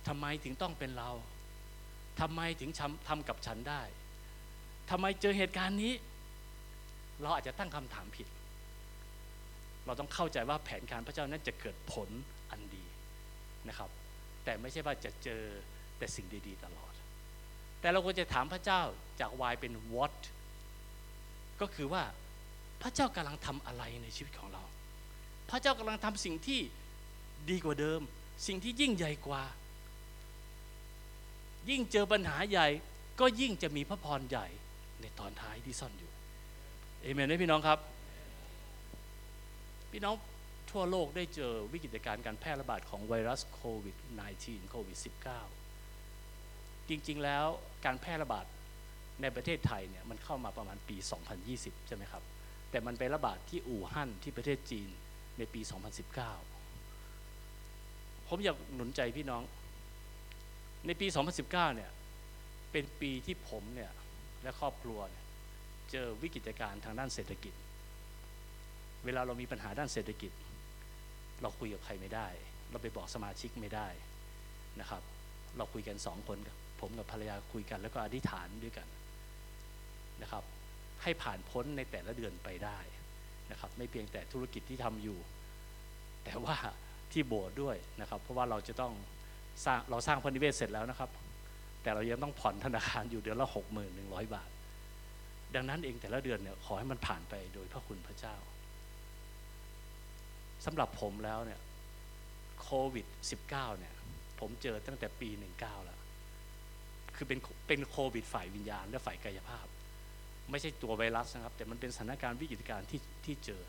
[0.07, 1.09] ทำไมถึงต้องเป็นเรา
[2.19, 3.81] ทำไมถึงทำทำกับฉันได้
[4.89, 5.93] ทำไมเจอเหตุการณ์นี้
[7.21, 8.27] เราอาจจะตั้งคำถามผิด
[9.85, 12.09] เราต้องเข้าใจว่าแผนการพระเจ้านั้นจะเกิดผล
[12.51, 12.85] อันดี
[13.67, 13.89] นะครับ
[14.47, 15.43] แต่ไม่ใช่ว่าจะเจอ
[15.97, 16.93] แต่สิ่งดีๆตลอด
[17.81, 18.81] แต่เราควรจะถามพระเจ้า
[19.19, 20.17] จาก why เป็น what
[21.61, 22.03] ก็คือว่า
[22.81, 24.63] พระเจ้ากำลังทำอะไรในชีวิตของเรา
[25.49, 26.59] พระเจ้ากำลังทำสิ่งที่
[27.49, 28.01] ดีกว่าเดิม
[28.47, 29.43] สิ่งที่ยิ่งใหญ่กว่า
[31.69, 32.67] ยิ่งเจอปัญหาใหญ่
[33.19, 34.47] ก็ยิ่งจะมีพระพรใหญ่
[35.01, 36.11] ในตอนท้ายที่ซ่อนอยู่
[37.01, 37.79] เอเมนไหมพี่น้องครับ
[39.91, 40.15] พี่น้อง
[40.71, 43.97] ทั่วโลกได้เจอวิกฤตการณ์การแพร่ระบาดของไวรัสโควิด
[44.33, 44.97] -19 โควิด
[45.93, 47.45] -19 จริงๆ แล้ว
[47.85, 48.45] การแพร่ระบาด
[49.21, 50.97] ในประเทศไทยเนี่ยมันเข้ามาประมาณปี
[51.41, 52.23] 2020 ใช่ไหมครับ
[52.71, 54.89] แต่มันไประบาดที่อู่ฮั่นที่ประเทศจีน
[55.37, 55.61] ในปี
[56.95, 59.43] 2019 ผมอยากหนุนใจพี่น้อง
[60.85, 61.91] ในปี 2019 เนี่ย
[62.71, 63.91] เป็นปีที่ผมเนี่ย
[64.43, 65.23] และครอบครัวเนี่ย
[65.91, 67.53] เจอวิกฤตการณ์ทางด้านเศรษฐกิจ
[69.05, 70.31] เวลาเรามีปัญหาด้านเศรษฐกิจ
[71.41, 72.27] เราคุยกับใครไม่ได้
[72.71, 73.87] เราไปบอกสมาชิกไม่ได้
[74.79, 75.01] นะครับ
[75.57, 76.37] เราคุยกันสองคน
[76.81, 78.87] ผมกับภรรยาคุยกัน แล้วก็อธิษฐานด้วยกัน
[80.21, 80.43] นะครับ
[81.03, 82.77] ให้ผ่านพ้นในแต่ละเดือนไปได้
[83.51, 85.17] นะครับ ไม่เพียงแต่ธุรกิจที่ทำอยู่
[86.25, 86.55] แต่ว่า
[87.11, 88.93] ที่โบสถ์ด้วยนะครับ เพราะว่าเราจะต้อง
[89.65, 91.09] สร้างเราสร้างพนิเวศเสร็จแล้วนะครับ
[91.83, 94.49] แต่เรายังต้องผ่อนธนาคารอยู่เดือนละหกหมื่นหนึ่งร้อยบาท
[95.55, 98.35] ดังนั้นเองแต่ละเดือนเนี่ยขอให้มันผ่านไปโดยพระคุณพระเจ้า
[100.69, 101.59] สำหรับผมแล้วเนี่ย
[102.61, 103.05] โควิด
[103.39, 103.93] -19 เนี่ย
[104.39, 105.99] ผมเจอตั้งแต่ปี 19 แล้ว
[107.15, 109.67] คือเป็นเป็นโควิดฝ่ายวิญญาณและฝ่ายกายภาพ
[110.51, 113.63] ไม่ใช่ตัวไวรัสนะครับ แต่มันเป็นสถานการณ์วิกฤตการณ์ที่ที่เจอ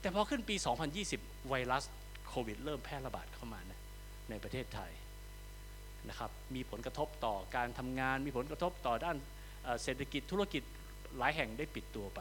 [0.00, 0.56] แต่พอขึ้นปี
[1.02, 1.84] 2020 ไวรัส
[2.28, 3.80] โควิด เริ่มแพร่ระบาดเข้ามานะ
[4.30, 4.92] ในประเทศไทย
[6.08, 9.16] นะครับ มีผลกระทบต่อการทำงาน มีผลกระทบต่อด้าน
[9.64, 10.62] เอ่อเศรษฐกิจธุรกิจ
[11.18, 12.20] หลายแห่งได้ปิดตัวไป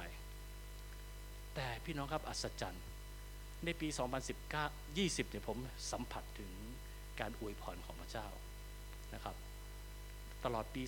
[1.55, 2.83] แต่พี่น้องครับอัศจรรย์
[3.65, 3.87] ในปี
[4.39, 5.57] 2019 20เนี่ยผม
[5.91, 6.51] สัมผัสถึง
[7.19, 8.27] การอวยพรของพระเจ้า
[9.13, 9.35] นะครับ
[10.43, 10.83] ตลอดปี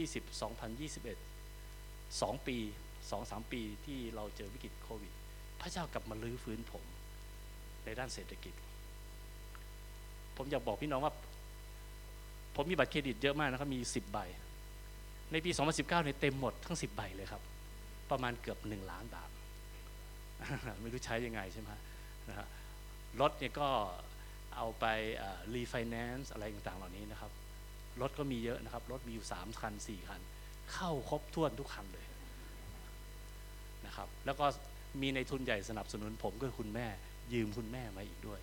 [0.00, 2.56] 2020 2021 2 ปี
[3.04, 5.12] 2-3 ปีที่เราเจอวิกฤตโควิด
[5.60, 6.84] พระเจ้ากลับมาลื้อฟื้นผม
[7.84, 8.54] ในด้านเศรษฐกิจ
[10.36, 11.14] ผมอยากบอกพี่น้องว่า
[12.56, 14.18] ผมมีบัตรเครดิตเยอะมากนะครับ มี 10 ใบ
[15.32, 17.42] ในปี 2019เนี่ยเต็มหมดทั้ง 10 ใบเลยครับ
[18.10, 19.29] ประมาณเกือบ 1 ล้านบาท
[20.80, 21.70] ไม่รู้ใช้ยังไงใช่ไหม
[22.28, 22.46] นะฮะ
[23.20, 23.68] รถเนี่ยก็
[24.56, 24.84] เอาไป
[25.54, 27.32] รีไฟแนนซ์อะไรต่างๆเหล่านี้นะครับ
[28.00, 30.20] รถก็มีเยอะนะครับ รถมีอยู่ 3 คัน 4 คัน
[30.72, 32.06] เข้าครบถ้วนทุกคันเลย
[33.86, 34.46] นะครับ แล้วก็
[35.00, 36.86] มีในทุนใหญ่สนับสนุนผมก็คุณแม่
[37.32, 38.40] ยืมคุณแม่มาอีกด้วย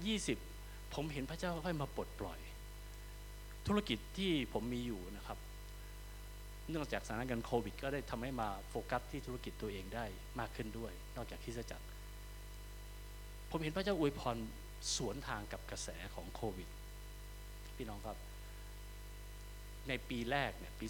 [0.00, 2.38] 2020 ผมเห็นพระเจ้าค่อยมาปลดปล่อย
[3.66, 5.38] ธุรกิจที่ผมมีอยู่นะครับ
[6.68, 10.04] เนื่องจากสถานการณ์โควิด ก็ได้ทำให้มาโฟกัสที่ธุรกิจตัวเองได้
[10.40, 11.86] มากขึ้นด้วย นอกจากคริสตจักร
[13.50, 14.36] ผมเห็นพระเจ้าอวยพร
[14.96, 16.68] สวนทางกับกระแสของโควิด
[17.76, 18.18] พี่น้องครับ
[19.88, 20.86] ในปีแรกเนี่ยปี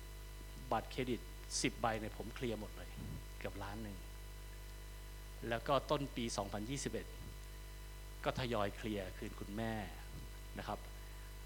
[0.00, 1.20] 2020 บัตรเครดิต
[1.50, 2.90] 10 ใบเนี่ยผมเคลียร์หมดเลย
[3.38, 3.96] เกือบล้านหนึ่ง
[5.48, 6.24] แล้วก็ต้นปี
[7.44, 9.72] 2021 ก็ทยอยเคลียร์คืนคุณแม่
[10.58, 10.78] นะครับ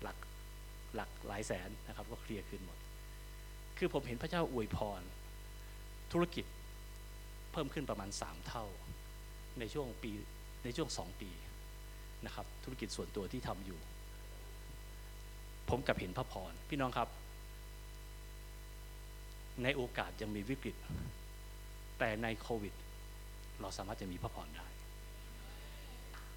[0.02, 0.16] หลัก
[0.94, 2.78] หลักหลายแสนนะครับ ก็เคลียร์คืนหมด
[3.78, 5.02] คือผมเห็นพระเจ้าอวยพร
[6.12, 6.44] ธุรกิจ
[7.52, 8.64] เพิ่มขึ้นประมาณ 3 เท่า
[9.58, 10.10] ในช่วงปี
[10.64, 11.30] ในช่วง2ปี
[12.26, 13.78] นะครับธุรกิจส่วนตัวที่ทำอยู่
[15.70, 17.08] ผมกลับเห็นพระพรพี่น้องครับ
[19.62, 20.76] ในโอกาสยังมีวิกฤต
[21.98, 22.74] แต่ในโควิด
[23.60, 24.66] เราสามารถจะมีพระพรได้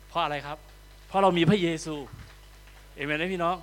[0.08, 0.58] เพราะอะไรครับ
[1.08, 1.95] เพราะเรามีพระเยซู
[2.95, 3.56] เอเมนไหมพี่น้อง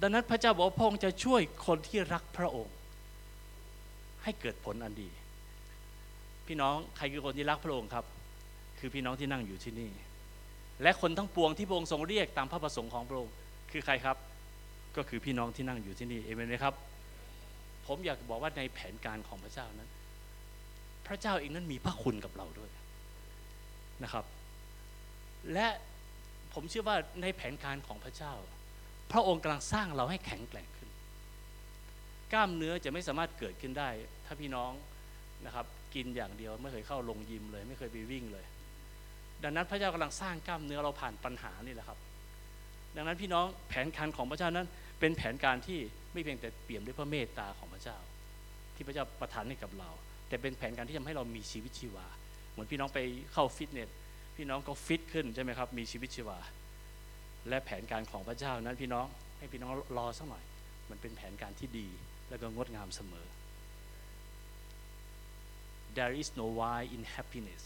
[0.00, 2.74] ดังนั้นพระเจ้าบอกว่าพระองค์จะช่วยคนที่รักพระองค์
[4.22, 5.10] ให้เกิดผลอันดี
[6.46, 8.04] พี่น้องใครคือคนที่รักพระองค์ครับ
[8.78, 9.90] คือพี่น้องที่นั่งอยู่ที่นี่
[10.82, 13.32] และคนทั้งปวงที่พระองค์ทรงเรียกตามพระประสงค์ของพระองค์
[13.72, 14.16] คือใครครับ
[14.96, 16.74] ก็คือพี่น้องที่นั่งอยู่ที่นี่เอเมนไหมครับ
[17.86, 19.90] ผมอยากบอกว่าในแผนการของพระเจ้านั้น
[21.06, 22.70] พระเจ้าเองนั้นมีพระคุณกับเราด้วย
[24.02, 24.24] นะครับ
[25.52, 25.66] และ
[26.54, 28.32] ผมเชื่อว่าในแผนการของพระเจ้า
[29.12, 30.90] พระองค์กำลังสร้างเราให้แข็งแกร่งขึ้น
[32.32, 33.88] กล้ามเนื้อจะไม่สามารถเกิดขึ้นได้
[34.26, 34.72] ถ้าพี่น้อง
[35.46, 38.44] นะครับกินอย่างเดียวไม่เคยเข้าลงยิมเลย ไม่เคยไปวิ่งเลย
[39.42, 41.98] ดังนั้นพระเจ้ากำลังสร้างกล้ามเนื้อเราผ่านปัญหานี่แหละครับ
[42.96, 44.66] ดังนั้นพี่น้องแผนการของพระเจ้านั้น
[45.00, 45.78] เป็นแผนการที่
[46.12, 47.98] ไม่เพียงแต่เปี่ยมด้วยพระเมตตาของพระเจ้า
[48.74, 49.90] ที่พระเจ้าประทานให้กับเรา
[50.28, 52.06] แต่เป็นแผนการที่ทำให้เรามีชีวิตชีวา
[52.52, 52.98] เหมือนพี่น้องไป
[53.32, 53.90] เข้าฟิตเนส
[54.36, 56.38] พี่น้องก็ฟิตขึ้นใช่ไหมครับมีชีวิตชีวา
[57.48, 59.06] และแผนการของพระเจ้านั้นพี่น้อง
[59.38, 60.44] ให้พี่น้องรอสักหน่อย
[60.90, 61.88] มันเป็นแผนการที่ดี
[62.28, 63.26] และก็งดงามเสมอ
[65.96, 67.62] There is no why in happiness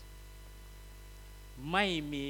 [1.73, 2.27] ไม่มี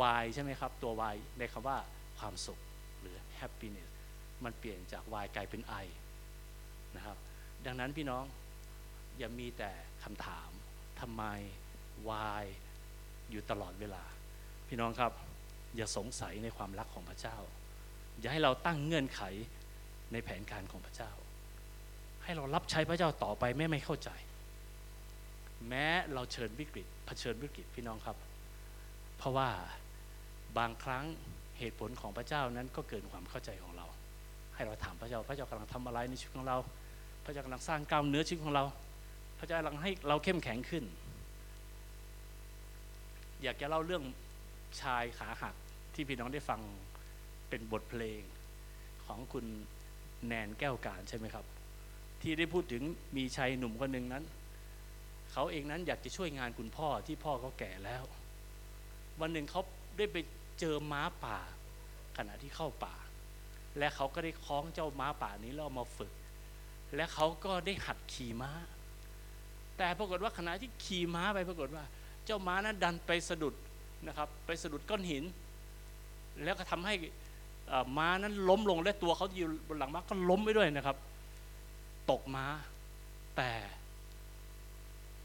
[0.00, 1.78] why ใช่ไหมครับ ตัว why ในคำว่า
[2.18, 2.58] ความสุข
[3.00, 3.90] หรือ happiness
[4.44, 5.86] มันเปลี่ยนจาก why กลายเป็น I
[6.96, 7.16] นะครับ
[7.66, 8.24] ดังนั้นพี่น้อง
[9.18, 9.70] อย่ามีแต่
[10.04, 10.50] คำถาม
[11.00, 11.22] ทำไม
[12.08, 12.42] why
[13.30, 14.04] อยู่ตลอดเวลา
[14.68, 15.12] พี่น้องครับ
[15.76, 17.36] อย่าสงสัยในความรักของพระเจ้า
[18.20, 19.22] อย่าให้เราตั้งเงื่อนไข
[20.12, 21.10] ในแผนการของพระเจ้า
[22.24, 24.10] ให้เรารับใช้พระเจ้าต่อไปแม้ไม่เข้าใจ
[25.68, 28.16] แม้เราเชิญวิกฤตเผชิญวิกฤตพี่น้องครับ
[29.18, 29.48] เพราะว่า
[30.58, 31.04] บางครั้ง
[31.58, 33.86] เหตุผลของพระเจ้านั้นก็เกินความเข้าใจของเรา
[34.54, 36.58] ให้เราถามพระเจ้าพระเจ้ากำลังทำอะไรในชีวิตของเรา
[37.24, 38.64] พระเจ้ากำลังสร้างกล้ามเนื้อชีวิตของเรา
[39.38, 40.84] พระเจ้ากำลังให้เราเข้มแข็งขึ้น
[43.42, 44.04] อยากจะเล่าเรื่อง
[44.80, 45.54] ชายขาหัก
[45.94, 46.60] ที่พี่น้องได้ฟัง
[47.48, 48.20] เป็นบทเพลง
[49.04, 49.46] ของคุณ
[50.26, 51.44] แนนแก้วการใช่ไหมครับ
[52.20, 52.82] ที่ได้พูดถึง
[53.16, 54.24] มีชายหนุ่มคนหนึ่งนั้น
[55.32, 58.04] เขาเองนั้นอยากจะช่วยงานคุณพ่อที่พ่อเขาแก่แล้ว
[59.20, 59.62] วันหนึ่งเขา
[59.96, 60.16] ได้ไป
[60.60, 61.38] เจอม้าป่า
[62.16, 62.94] ขณะที่เข้าป่า
[63.78, 66.12] และเขาก็ได้คล้องเจ้าม้าป่านี้แล้วมาฝึก
[66.96, 68.50] และเขาก็ได้หัดขี่ม้า
[69.76, 71.84] แต่ปรากฏว่าขณะที่ขี่ม้าไปปรากฏว่า
[72.24, 73.54] เจ้าม้านั้นดันไปสะดุด
[74.06, 75.24] นะครับ ไปสะดุดก้อนหิน
[76.44, 76.94] แล้วก็ทำให้
[77.96, 80.96] ม้านั้นล้มลงและตัวเขาอยู่บนหลังม้าก็ล้มไปด้วยนะครับ
[82.10, 82.46] ตกม้า
[83.36, 83.52] แต่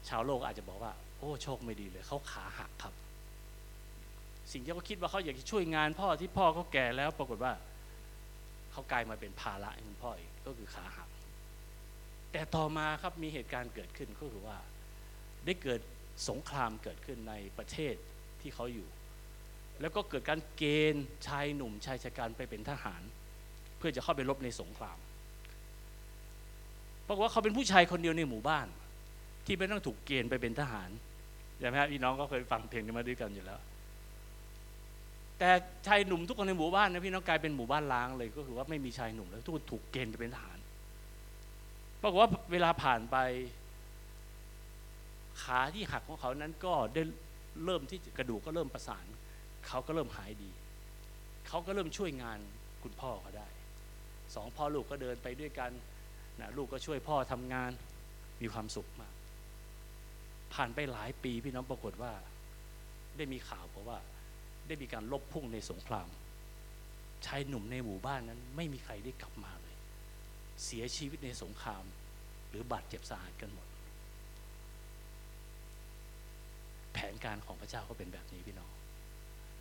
[0.08, 2.94] ชาวโลกอาจจะบอกว่า โอ้โชคไม่ดีเลยเขาขาหักครับ
[4.52, 7.52] สิ่งที่เขาคิดว่าเขาอยากจะช่วยงานพ่อที่พ่อเขาแก่แล้วปรากฏว่า
[8.72, 11.08] เขากลายมาเป็นภาระให้คุณพ่ออีกก็คือขาหัก
[12.32, 14.58] แต่ต่อมาครับมีเหตุการณ์เกิดขึ้นก็คือว่า
[15.44, 15.80] ได้เกิด
[16.28, 17.94] สงครามเกิดขึ้นในประเทศ
[18.40, 18.88] ที่เขาอยู่
[19.80, 20.62] แล้วก็เกิดการเก
[20.92, 23.02] ณฑ์ชายหนุ่มชายชะกันไปเป็นทหาร
[23.78, 24.98] เพื่อจะเข้าไปรบในสงคราม
[27.06, 28.66] ปรากฏว่าเขาเป็นผู้ชายคนเดียวในหมู่บ้าน
[29.46, 30.90] ที่ไม่ต้องถูกเกณฑ์ไปเป็นทหาร
[31.58, 33.60] ใช่ไหมครับพี่น้องก็เคยฟังเพลงกันมาด้วยกันอยู่แล้ว
[35.38, 35.50] แต่
[35.86, 40.58] ชายหนุ่มทุกคนในหมู่บ้านนะพี่น้องกลายเป็นหมู่บ้านล้างเลย ก็คือว่าไม่มีชายหนุ่มแล้วทุกคนถูกเกณฑ์ไปเป็นทหาร
[42.02, 43.16] ปรากฏว่าเวลาผ่านไป
[45.42, 47.02] ขาที่หักของเขานั้นก็ได้
[47.64, 49.06] เริ่มที่กระดูกก็เริ่มประสาน
[49.68, 50.50] เขาก็เริ่มหายดี
[51.48, 52.38] เขาก็เริ่มช่วยงาน
[52.82, 53.48] คุณพ่อเขาได้
[54.34, 55.70] สองพ่อลูกก็เดินไปด้วยกัน
[56.40, 57.70] นะลูกก็ช่วยพ่อทำงาน
[58.42, 59.12] มีความสุขมาก
[60.54, 62.12] ผ่านไปหลายปีพี่น้องปรากฏว่า
[63.16, 63.98] ได้มีข่าวบอกว่า
[64.66, 66.08] ได้มีการลบพุ่งในสงคราม
[67.26, 69.76] ชายหนุ่มในหมู่บ้านนั้น ไม่มีใครได้กลับมาเลย
[70.64, 71.84] เสียชีวิตในสงคราม
[72.48, 73.68] หรือบาดเจ็บสาหัสกันหมด
[76.92, 78.70] แผนการของพระเจ้าก็เป็นแบบนี้พี่น้อง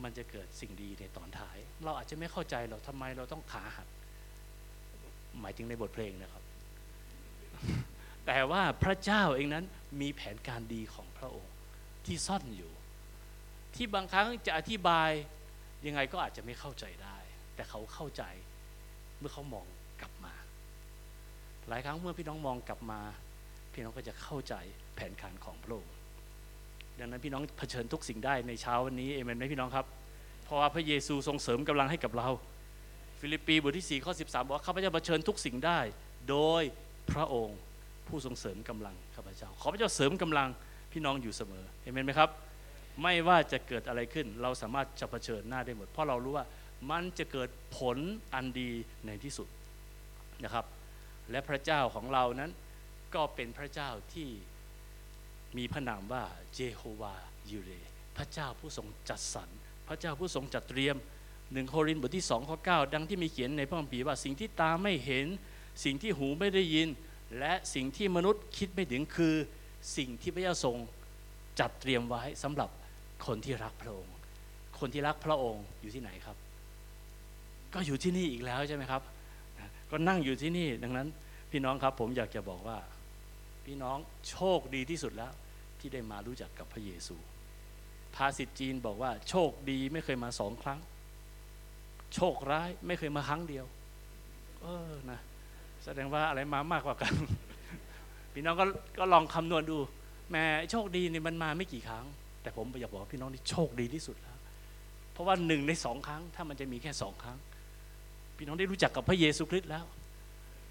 [0.03, 3.87] มันจะเกิดสิ่งดีในตอนท้าย เราอาจจะไม่เข้าใจเราทำไมเราต้องขาหัก
[5.39, 6.43] หมายถึงในบทเพลงนะครับ
[8.25, 9.65] แต่ว่าพระเจ้าเองนั้น
[10.01, 11.53] มีแผนการดีของพระองค์
[12.05, 12.71] ที่ซ่อนอยู่
[13.75, 15.09] ที่บางครั้งจะอธิบาย
[15.85, 17.17] ยังไงก็อาจจะไม่เข้าใจได้
[17.55, 18.23] แต่เขาเข้าใจ
[19.17, 19.65] เมื่อเขามอง
[20.01, 20.33] กลับมา
[21.67, 23.01] หลายครั้งเมื่อพี่น้องมองกลับมา
[23.73, 24.55] พี่น้องก็จะเข้าใจ
[24.95, 25.94] แผนการของพระองค์
[26.99, 29.85] ดังนั้นพี่น้องเผชิญทุกสิ่งได้ในเช้าวันนี้เอเมนไหมพี่น้องครับ
[30.45, 32.29] เพราะว่าพระเยซูทรงเสริมกำลังให้กับเรา
[33.19, 35.79] ฟิลิปปีบทที่4ข้อ13บอกว่าข้าพเจ้าเผชิญทุกสิ่งได้
[36.29, 36.63] โดย
[37.11, 37.59] พระองค์
[38.07, 40.49] ผู้ทรงเสริมกำลังข้าพเจ้าขอพระเจ้าเสริมกำลัง
[40.91, 42.29] พี่น้องอยู่เสมอเอเมนไหมครับ
[43.01, 46.45] ไม่ว่าจะเกิดอะไรขึ้น เราสามารถจะเผชิญหน้าได้หมด เพราะเรารู้ว่า
[46.91, 47.97] มันจะเกิดผล
[48.33, 48.71] อันดี
[49.05, 49.47] ในที่สุด
[50.43, 50.65] นะครับ
[51.31, 52.51] และพระเจ้าของเรานั้น
[53.15, 54.29] ก็เป็นพระเจ้าที่
[55.57, 57.13] มีพระนามว่าเยโฮวา
[57.51, 57.71] ยูเร
[58.17, 59.49] พระเจ้าผู้ทรงจัดสรร
[59.87, 60.95] พระเจ้าผู้ทรงจัดเตรียม
[61.53, 65.25] หนึ่งโครินธ์บทที่2ข้อ9ดังที่มีเขียนในพระคัมภีร์ว่าสิ่งที่ตาไม่เห็น
[65.83, 66.87] สิ่งที่หูไม่ได้ยิน
[67.39, 69.35] และสิ่งที่มนุษย์คิดไม่ถึงคือ
[69.97, 70.75] สิ่งที่พระเจ้าทรง
[71.59, 72.69] จัดเตรียมไว้สำหรับ
[73.25, 74.13] คนที่รักพระองค์
[74.79, 76.37] คนที่รักพระองค์อยู่ที่ไหนครับ
[77.73, 79.01] ก็อยู่ที่นี่อีกแล้วใช่ไหมครับ
[79.91, 81.07] ก็นั่งอยู่ที่นี่ดังนั้น
[81.51, 82.77] พี่น้องครับผมอยากจะบอกว่า
[83.65, 83.97] พี่น้อง
[84.29, 85.31] โชคดีที่สุดแล้ว
[85.79, 87.15] ที่ได้มารู้จักกับพระเยซู
[88.15, 90.79] ภาษิตจีนบอกว่า โชคดีไม่เคยมาสองครั้ง
[92.15, 93.65] โชคร้ายไม่เคยมาครั้งเดียว
[94.61, 95.19] เออนะ
[95.83, 97.13] แสดงว่าอะไรมามากกว่ากัน
[98.33, 98.65] พี่น้องก็
[98.99, 99.77] ก็ลองคำนวณดู
[100.31, 102.05] แม่โชคดีนี่มันมาไม่กี่ครั้ง
[102.41, 104.37] แต่ผมอยากบอกว่าพี่น้องนี่โชคดีที่สุดแล้ว
[105.13, 107.37] เพราะว่าหนึ่งในสองครั้ง ถ้ามันจะมีแค่สองครั้ง
[108.37, 109.85] พี่น้องได้รู้จักกับพระเยซูคริสต์แล้ว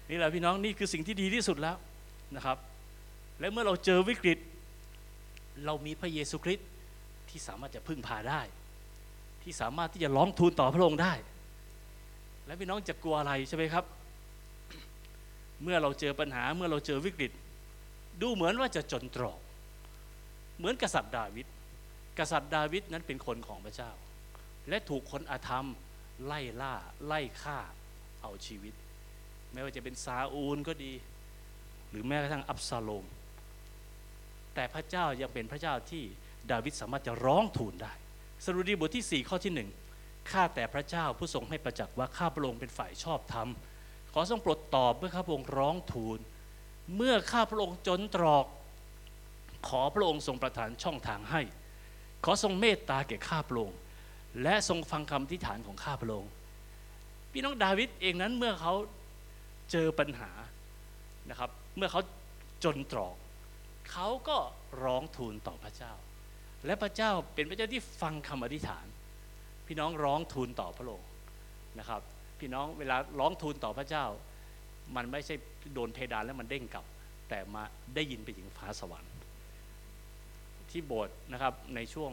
[0.09, 1.75] นี่แหละพี่น้องนี่คือสิ่งที่ดีที่สุดแล้ว
[2.35, 2.57] นะครับ
[3.39, 4.37] และเมื่อเราเจอวิกฤต
[5.65, 6.67] เรามีพระเยซูคริสต์
[7.29, 8.41] ที่สามารถจะพึ่งพาได้
[9.43, 11.13] ที่สามารถที่จะร้องทูลต่อพระองค์ได้
[12.45, 13.85] และพี่น้องจะกลัวอะไรใช่ไหมครับ
[15.63, 17.31] เมื่อเราเจอปัญหาเมื่อเราเจอวิกฤต
[18.21, 19.39] ดูเหมือนว่าจะจนตรอก
[20.57, 21.47] เหมือนกษัตริย์ดาวิด
[22.19, 23.91] กษัตริย์ดาวิดนั้นเป็นคนของพระเจ้า
[24.69, 25.67] และถูกคนอาธรรม
[26.25, 26.73] ไล่ล่า
[27.05, 27.59] ไล่ฆ่า
[28.21, 28.73] เอาชีวิต
[29.51, 30.93] ไม่ว่าจะเป็นซาอูลก็ดี
[31.89, 33.05] หรือแม้กระทั่งอับซาโลม
[34.55, 36.03] แต่พระเจ้ายังเป็นพระเจ้าที่
[36.51, 37.93] ดาวิดสามารถจะร้องทูลได้
[38.45, 39.69] สรุดีบทที่ 4 ข้อที่หนึ่ง
[40.31, 43.49] ข้าแต่พระเจ้าผู้ทรงให้ประจักษ์ว่าข้าพระองค์เป็นฝ่ายชอบธรรม
[44.13, 46.19] ขอทรงโปรดตอบเมื่อข้าพระองค์ร้องทูล
[46.95, 48.45] เมื่อข้าพระองค์จนตรอก
[49.67, 51.41] ขอพระองค์ทรงประทานช่องทางให้
[52.25, 53.77] ขอทรงเมตตาแก่ข้าพระองค์
[54.43, 56.31] และทรงฟังคำที่ฐานของข้าพระองค์
[57.31, 58.73] พี่น้องดาวิดเองนั้นเมื่อเขา
[59.71, 60.31] เจอปัญหา
[61.29, 62.01] นะครับ เมื่อเขา
[62.63, 63.15] จนตรอก
[63.95, 64.37] เขาก็
[64.83, 65.93] ร้องทูลต่อพระเจ้า
[66.65, 68.85] และพระเจ้าเป็นพระเจ้าที่ฟังคำอธิษฐาน
[69.67, 71.09] พี่น้องร้องทูลต่อพระองค์
[71.79, 72.01] นะครับ
[72.39, 74.05] พี่น้องเวลาร้องทูลต่อพระเจ้า
[74.95, 75.35] มันไม่ใช่
[75.73, 76.85] โดนเพดานแล้วมันเด้งกลับ
[77.29, 77.63] แต่มา
[77.95, 79.13] ได้ยินไปถึงฟ้าสวรรค์
[80.69, 82.11] ที่โบสถ์นะครับในช่วง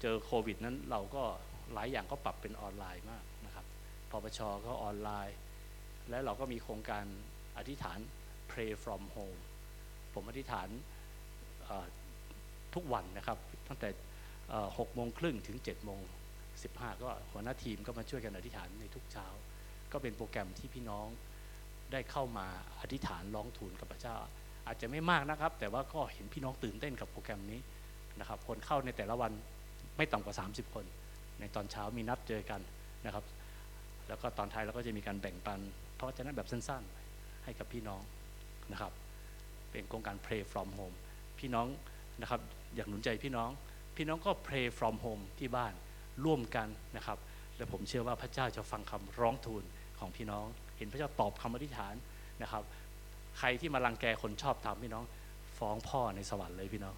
[0.00, 1.22] เจอโควิดนั้นเราก็
[1.72, 3.66] หลายอย่างก็ปรับเป็นออนไลน์มากนะครับ
[4.10, 5.36] พปชก็ออนไลน์
[6.10, 7.04] และเราก็มีโครงการ
[7.56, 7.98] อธิษฐาน
[8.50, 9.40] pray from home
[10.16, 10.68] ผมอธิษฐาน
[12.74, 13.88] ทุกวันนะครับ ตั้งแต่
[14.78, 16.00] หกโมงครึ่งถึง7จ็ดโมง
[16.62, 16.68] สิ
[17.02, 19.26] ก็หัวหน้าทีมก็มาช่วยกันอธิษฐานในทุกเช้า
[19.92, 21.06] ก็เป็นโปรแกรมที่พี่น้อง
[21.92, 22.46] ได้เข้ามา
[22.80, 24.16] อธิษฐานร้องทูลกับพระเจ้า
[24.66, 27.60] อาจจะไม่มากนะครับ แต่ว่าก็เห็นพี่น้องตื่นเต้นกับโปรแกรมนี้
[28.20, 29.32] นะครับ คนเข้าในแต่ละวัน
[29.96, 30.84] ไม่ต่ำกว่า 30 คน
[31.40, 32.60] ในตอนเช้ามีนัดเจอกัน
[33.06, 33.24] นะครับ
[34.08, 35.60] แล้วก็ตอนท้ายเราก็จะมีการแบ่งปัน
[35.96, 38.02] เพราะฉะนั้นแบบสั้นๆ ให้กับพี่น้อง
[38.72, 38.92] นะครับ
[39.76, 40.96] เป็นโครงการ pray from home
[41.38, 41.66] พี่น้อง
[42.20, 42.40] นะครับ
[42.74, 43.50] อยากหนุนใจพี่น้อง
[43.96, 45.72] พี่น้องก็ pray from home ที่บ้าน
[46.24, 47.18] ร่วมกันนะครับ
[47.56, 49.62] และผมเชื่อว่าพระเจ้าจะฟังคำร้องทูล
[49.98, 51.94] ของพี่น้อง เห็นพระเจ้าตอบคำอธิษฐาน
[52.42, 52.62] นะครับ
[53.38, 55.04] ใครที่มารังแกคนชอบทำพี่น้อง
[55.58, 56.94] ฟ้องพ่อในสวรรค์เลยพี่น้อง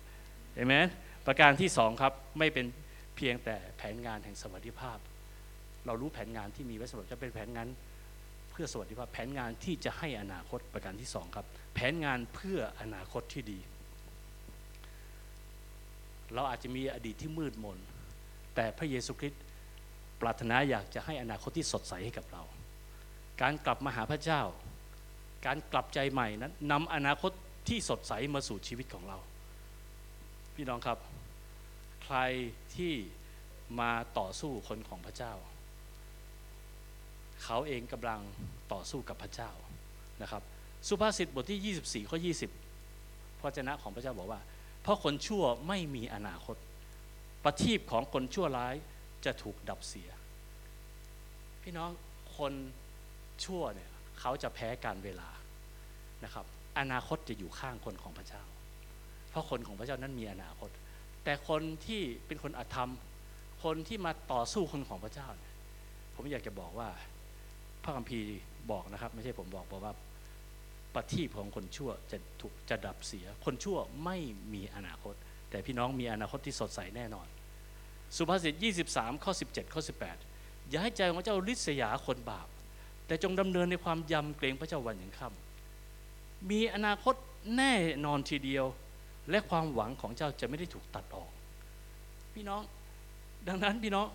[0.54, 0.86] เอเมน
[1.26, 2.66] ประการที่สองครับไม่เป็น
[3.16, 4.98] เพียงแต่แผนงานแห่งสวัสดิภาพ
[5.86, 7.66] เรารู้แผนงานที่มีไว้สำหรับจะเป็นแผนงาน
[8.50, 11.46] เพื่อสวัสดิภาพแผนงานที่จะให้อนาคตประการที่สองครับ
[11.78, 13.60] ผนงานเพื่ออนาคตที่ดี
[16.34, 17.78] เราอาจจะมีอดีตที่มืดมน
[18.54, 19.42] แต่พระเยซูคริสต์
[20.20, 22.42] ปรารถนาอยากจะให้อนาคตที่สดใสให้กับเรา
[23.42, 24.42] การกลับมาหาพระเจ้า
[25.46, 27.32] การกลับใจใหม่นั้นนำอนาคต
[27.68, 29.18] ที่สดใสมาสู่ชีวิตของเรา
[30.54, 30.98] พี่น้องครับ
[32.04, 32.18] ใคร
[32.76, 32.94] ที่
[33.80, 35.34] มาต่อสู้คนของพระเจ้า
[37.44, 38.20] เขาเองกำลัง
[38.72, 39.50] ต่อสู้กับพระเจ้า
[40.22, 40.42] นะครับ
[40.86, 42.18] สุภาษิตบทที่ 24 ข้อ
[42.78, 44.40] 20 พระเจ้าของพระเจ้าบอกว่า
[44.82, 46.56] เพราะคนชั่วไม่มีอนาคต
[47.44, 48.74] ประทีปของคนชั่วร้าย
[49.24, 50.10] จะถูกดับเสีย
[51.62, 51.90] พี่น้อง
[52.38, 52.52] คน
[53.44, 55.30] ชั่วเนี่ยเขาจะแพ้การเวลา
[56.24, 56.46] นะครับ
[56.78, 58.42] อนาคตจะอยู่ข้างคนของพระเจ้า
[59.30, 60.70] เพราะคนของพระเจ้านั้นมีอนาคต
[61.24, 62.90] แต่คนที่เป็นคนอธรรม
[63.64, 65.52] คนที่มาต่อสู้คนของพระเจ้าเนี่ย
[66.14, 66.88] ผมอยากจะบอกว่า
[67.82, 68.38] พระคัมภีร์
[68.70, 69.94] บอกนะครับ ไม่ใช่ผมบอกบอกว่า
[70.94, 74.16] ประทีปของคนชั่วจะถูกจะดับเสีย คนชั่วไม่
[74.54, 75.14] มีอนาคต
[75.50, 77.26] แต่พี่น้องมีอนาคตที่สดใสแน่นอน
[78.16, 78.54] สุภาษิต
[78.88, 79.82] 23 ข้อ 17 ข้อ
[80.26, 82.48] 18 อย่าให้ใจของเจ้าริษยาคนบาป
[83.06, 87.14] แต่จงดำเนินในความยำเกรงพระเจ้าวันอย่างค่ำมีอนาคต
[87.56, 87.72] แน่
[88.04, 88.66] นอนทีเดียว
[89.30, 91.30] และความหวังของเจ้าจะไม่ได้ถูกตัดออก
[92.34, 92.62] พี่น้อง
[93.48, 94.08] ดังนั้นพี่น้อง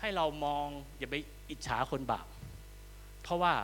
[0.00, 0.66] ให้เรามอง
[0.98, 1.16] อย่าไป
[1.50, 2.26] อิจฉาคนบาป
[3.22, 3.54] เพราะว่า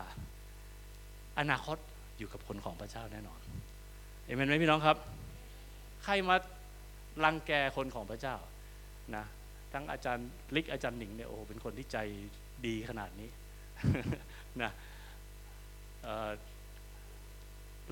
[1.39, 1.79] อนาคต
[2.19, 3.41] อยู่กับคนของพระเจ้าแน่นอน
[4.25, 4.97] เอเมนไหมพี่น้องครับ
[6.05, 6.37] ใครมา
[7.25, 8.37] รังแกคนของพระเจ้า
[9.17, 9.25] นะ
[9.73, 11.99] ทั้งอาจารย์ลิกอาจารย์หนิงเนี่ยโอ้โหเป็นคนที่ใจ
[12.67, 13.31] ดีขนาดนี้
[14.63, 14.71] นะ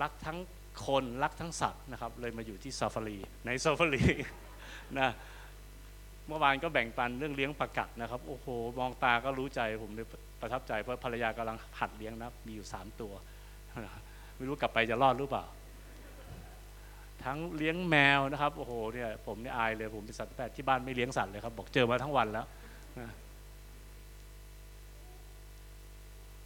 [0.03, 0.39] รักทั้ง
[0.87, 4.05] คนรักทั้งสัตว์นะครับ เลยมาอยู่ที่ซาฟารีในซาฟารี
[4.99, 5.09] นะ
[6.29, 8.47] เมื่อวานก็แบ่งปันเรื่องเลี้ยงปลากัดนะครับ โอ้โห
[8.79, 10.07] มองตาก็รู้ใจผมเลย
[10.41, 13.13] ประทับใจเพราะภรรยากำลังหัดเลี้ยงนะมีอยู่สามตัว
[14.37, 15.45] ไม่รู้กลับไปจะรอดหรือเปล่า
[17.25, 22.47] ทั้งเลี้ยงแมวนะครับ โอ้โหเนี่ยผมเนี่ยอายเลยผมเป็นสัตวแพทย์ที่บ้านไม่เลี้ยงสัตว์เลยครับ บอกเจอมาทั้งวันแล้ว
[23.01, 23.11] นะ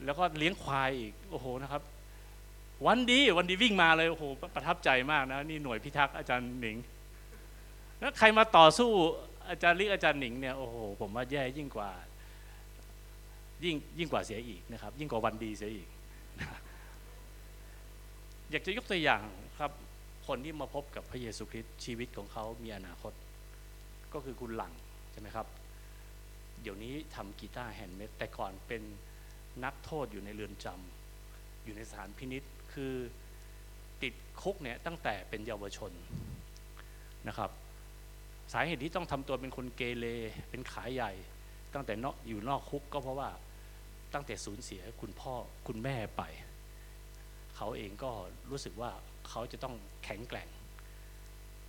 [0.05, 1.83] แล้วก็เลี้ยงควายอีกโอ้โหนะครับ
[2.87, 6.77] วันดีวันดีวิ่งมาเลยโอ้โหประทับใจมากนะนี่หน่วยพิทักษ์อาจารย์หนิง
[7.99, 8.91] แล้วใครมาต่อสู้
[9.51, 11.91] อาจารย์ลิกอาจารย์หนิงเนี่ยโอ้โหผมว่าแย่ยิ่งกว่า
[13.65, 15.89] ยิ่งยิ่งกว่าเสียอีกนะครับ ยิ่งกว่าวันดีเสียอีก
[18.53, 19.23] อยากจะยกตัวอย่าง
[19.59, 19.73] ครับ
[20.27, 23.13] คนที่มาพบกับพระเยซูคริสต์ชีวิตของเขามีอนาคต
[24.13, 24.73] ก็คือคุณหลัง
[25.13, 25.47] ใช่ไหมครับ
[26.63, 28.83] เดี๋ยวนี้ทำกีตาร์ handmade แต่ก่อนเป็น
[29.65, 32.43] นักโทษอยู่ในเรือนจำอยู่ในสถานพินิจ
[32.73, 32.95] คือ
[34.03, 35.93] ติดคุกเนี่ยตั้งแต่เป็นเยาวชน
[37.29, 37.51] นะครับ
[38.53, 40.07] สาเหตุที่ต้องทำตัวเป็นคนเกเร
[40.51, 41.13] เป็นขายใหญ่
[41.75, 43.31] ตั้งแต่นอกอยู่นอกคุกก็เพราะว่า
[44.15, 45.35] ตั้งแต่สูญเสียคุณพ่อ
[45.67, 46.25] คุณแม่ไป
[47.63, 48.13] เขาเองก็
[48.51, 48.91] รู้สึกว่า
[49.29, 50.49] เขาจะต้องแข็งแกร่ง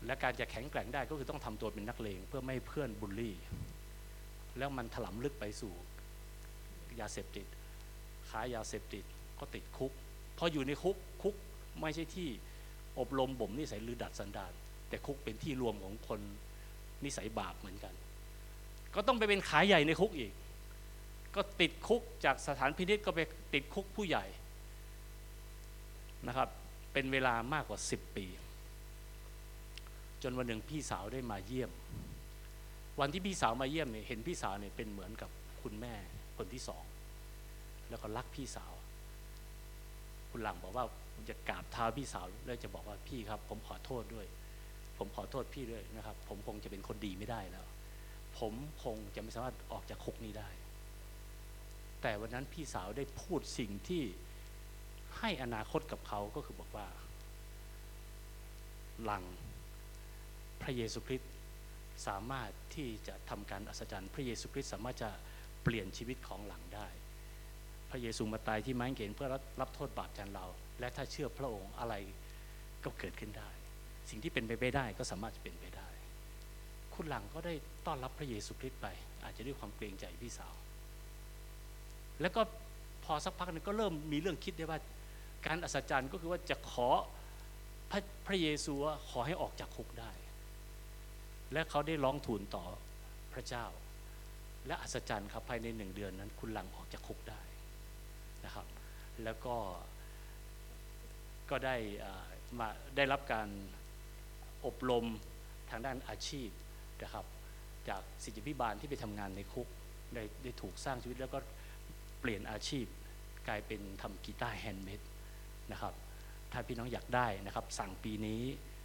[0.06, 3.36] และการจะแข็งแกร่งได้ก็คือต้องทำตัวเป็นนักเลงเพื่อไม่เพื่อนบูลลี่
[4.58, 5.74] แล้วมันถลำลึกไปสู่
[7.00, 7.46] ยาเสพติด
[8.30, 9.04] ค้ายาเสพติด
[9.40, 9.92] ก็ติดคุก
[10.38, 11.36] พออยู่ในคุกคุก
[11.82, 12.30] ไม่ใช่ที่
[13.00, 14.54] อบรมบ่มนิสัยหรือดัดสันดาน
[14.90, 16.20] แต่คุกเป็นที่รวมของคน
[17.04, 17.94] นิสัยบาปเหมือนกัน
[18.96, 20.32] ก็ต้องไปเป็นขายใหญ่ในคุกอีก
[21.36, 23.20] ก็ติดคุกจากสถานพินิษก็ไป
[23.54, 24.26] ติดคุกผู้ใหญ่
[26.28, 26.50] นะครับ
[26.94, 28.26] เป็นเวลามากกว่า 10 ปี
[30.24, 31.72] จนวันหนึ่งพี่สาวได้มาเยี่ยม
[33.00, 35.30] วันที่พี่สาวมาเยี่ยมเนี่ยเห็นพี่สาวเนี่ยเป็นเหมือนกับ
[35.62, 35.94] คุณแม่
[36.38, 36.84] คนที่สอง
[37.90, 38.74] แล้วก็รักพี่สาว
[40.32, 40.86] คุณหลังบอกว่า
[41.30, 44.26] จะกราบเท้าพี่สาวแล้วจะบอกว่าพี่ครับ ผมขอโทษด้วย
[44.98, 47.66] ผมขอโทษพี่ด้วยนะครับ ผมคงจะเป็นคนดีไม่ได้แล้ว
[48.40, 48.54] ผม
[48.84, 50.50] คงจะไม่สามารถออกจากคุกนี้ได้
[52.02, 54.04] แต่วันนั้นพี่สาวได้พูดสิ่งที่
[55.20, 56.88] ให้อนาคตกับเขาก็คือบอกว่า
[59.04, 59.24] หลัง
[60.62, 61.32] พระเยซูคริสต์
[62.08, 65.10] สามารถที่จะทำการอัศจรรย์ พระเยซูคริสต์สามารถจะ
[65.64, 66.88] เปลี่ยนชีวิตของหลังได้
[67.90, 70.46] พระเยซูมาตายที่ไม้กางเขนเพื่อรับรับโทษบาปแทนเรา
[70.80, 71.94] และถ้าเชื่อพระองค์อะไร
[72.84, 73.50] ก็เกิดขึ้นได้
[74.10, 75.90] สิ่งที่เป็นไปไม่ได้ก็สามารถจะเป็นไปได้
[76.94, 77.54] คุณหลังก็ได้
[77.86, 78.88] ต้อนรับพระเยซูคริสต์ไป
[79.24, 80.54] อาจจะด้วยความเกรงใจพี่สาว
[82.22, 82.42] แล้วก็
[83.06, 84.80] พอสักพักหนึงก็เริ่มมีเรื่องคิดได้ว่า
[85.46, 86.90] การอัศจรรย์ก็คือว่าจะขอ
[87.92, 90.12] พระพระเยซูว่าขอให้ออกจากคุกได้
[91.54, 92.66] และเขาได้ร้องทูลต่อ
[93.34, 93.66] พระเจ้า
[94.68, 97.42] และอัศจรรย์ครับภายในหนึ่งเดือนนั้น คุณหลังออกจากคุกได้
[98.46, 98.68] นะครับ
[99.24, 99.56] แล้วก็
[101.50, 101.76] ก็ได้
[102.60, 103.48] มาได้รับการ
[104.66, 105.06] อบรม
[105.70, 106.50] ทางด้านอาชีพ
[107.04, 107.26] นะครับ
[107.90, 109.68] จากศิษยพิบาลที่ไปทำงานในคุก
[110.14, 111.40] ได้ได้ถูกสร้างชีวิตแล้วก็
[112.20, 112.86] เปลี่ยนอาชีพ
[113.48, 115.02] กลายเป็นทำกีตาร์ handmade
[115.72, 115.94] นะครับ
[116.52, 118.42] ถ้าพี่น้องอยากได้นะครับ สั่งปีนี้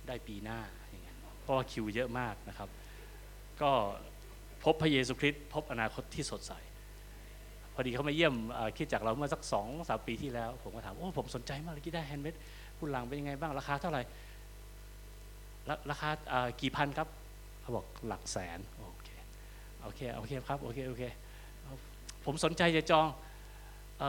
[0.06, 0.58] ได้ปีหน้า
[0.90, 2.68] อย่างเงี้ยเพราะว่าคิวเยอะมากนะครับ
[3.62, 3.70] ก็
[4.64, 6.52] พบพระเยซูคริสต์พบอนาคตที่สดใส
[7.74, 8.34] พอดีเขามาเยี่ยม
[8.76, 12.34] คริสตจักรเราเมื่อสักสองสามปีที่แล้ว ผมก็ถาม โอ้ผมสนใจมากเลยกีตาร์ handmade
[12.78, 14.02] คุณหลังเป็นยังไงบ้าง ราคาเท่าไหร่
[15.68, 16.10] ราราคา
[16.60, 17.08] กี่พันครับ
[17.60, 19.10] เขาบอกหลักแสน โอเค
[19.82, 21.02] โอเค โอเคครับ โอเค โอเค
[22.24, 23.06] ผมสนใจจะจอง
[24.02, 24.04] อ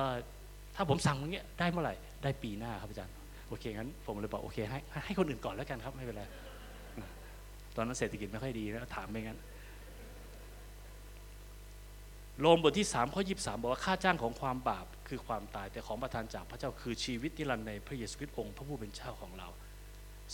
[0.77, 3.13] ถ้าผมสั่งอย่างเงี้ยได้เมื่อไหร่ได้ปีหน้าครับอาจารย์
[3.47, 6.23] โอเคงั้นผมเลยบอกโอเคให้ให้คนอื่นก่อนแล้วกันครับไม่เป็นไร
[7.75, 9.39] ตอนนั้นเศรษฐกิจไม่ค่อยดีแล้วถามไปงั้น
[12.39, 19.47] โรมบทที่3ข้อ23 บอกว่าค่าจ้างของความบาปคือความตาย แต่ของประทานจากพระเจ้าคือชีวิตนิรันดร์ในพระเยซูคริสต์องค์พระผู้เป็นเจ้าของเรา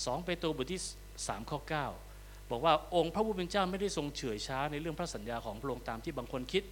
[0.05, 0.81] สองเปโตรบทที่
[1.15, 1.59] 3ข้อ
[2.05, 6.63] 9บอกว่าองค์พระผู้เป็นเจ้าไม่ได้ทรงเฉื่อยช้าในเรื่องพระสัญญาของพระองค์ตามที่บางคนคิด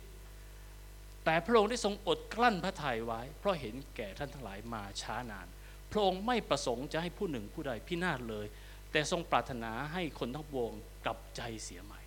[1.25, 5.47] แต่พระองค์ได้ทรงอดกลั้นพระทัยไว้ เพราะเห็นแก่ท่านทั้งหลายมาช้านาน
[5.91, 8.45] พระองค์ไม่ประสงค์จะให้ผู้หนึ่งผู้ใดพินาศเลย
[8.91, 10.73] แต่ทรงปรารถนาให้คนทั้งปวง
[11.05, 12.01] กลับใจเสียใหม่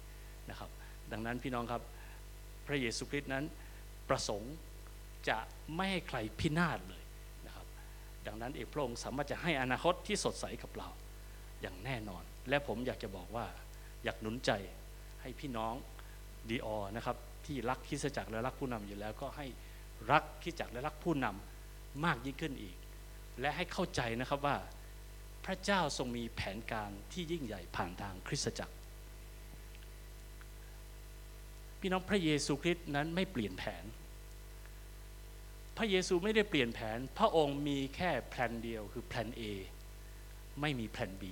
[0.50, 0.70] นะครับ
[1.12, 1.82] ดังนั้นพี่น้องครับ
[2.66, 3.44] พระเยซูคริสต์นั้น
[4.08, 4.54] ประสงค์
[5.28, 5.38] จะ
[5.74, 7.04] ไม่ให้ใครพินาศเลย
[7.46, 7.66] นะครับ
[8.26, 10.88] ดังนั้นเอกพระองค์สามารถจะให้อนาคตที่สดใสกับเรา
[11.62, 13.46] อย่างแน่นอน และผมอยากจะบอกว่า
[14.04, 14.50] อยากหนุนใจ
[15.22, 15.74] ให้พี่น้อง
[16.48, 19.46] ดีออนะครับ ที่รักคริสตจักรและรักผู้นำอยู่แล้ว ก็ให้
[20.10, 22.76] รักคริสตจักรและรักผู้นำมากยิ่งขึ้นอีก
[23.40, 24.56] และให้เข้าใจนะครับว่า
[25.44, 28.74] พระเจ้าทรงมีแผนการที่ยิ่งใหญ่ผ่านทางคริสตจักร
[31.80, 33.84] พี่น้องพระเยซูคริสต์นั้นไม่เปลี่ยนแผน
[35.76, 39.42] พระเยซูไม่ได้เปลี่ยนแผน พระองค์มีแค่แผนเดียวคือแผน A
[40.60, 41.22] ไม่มีแผน B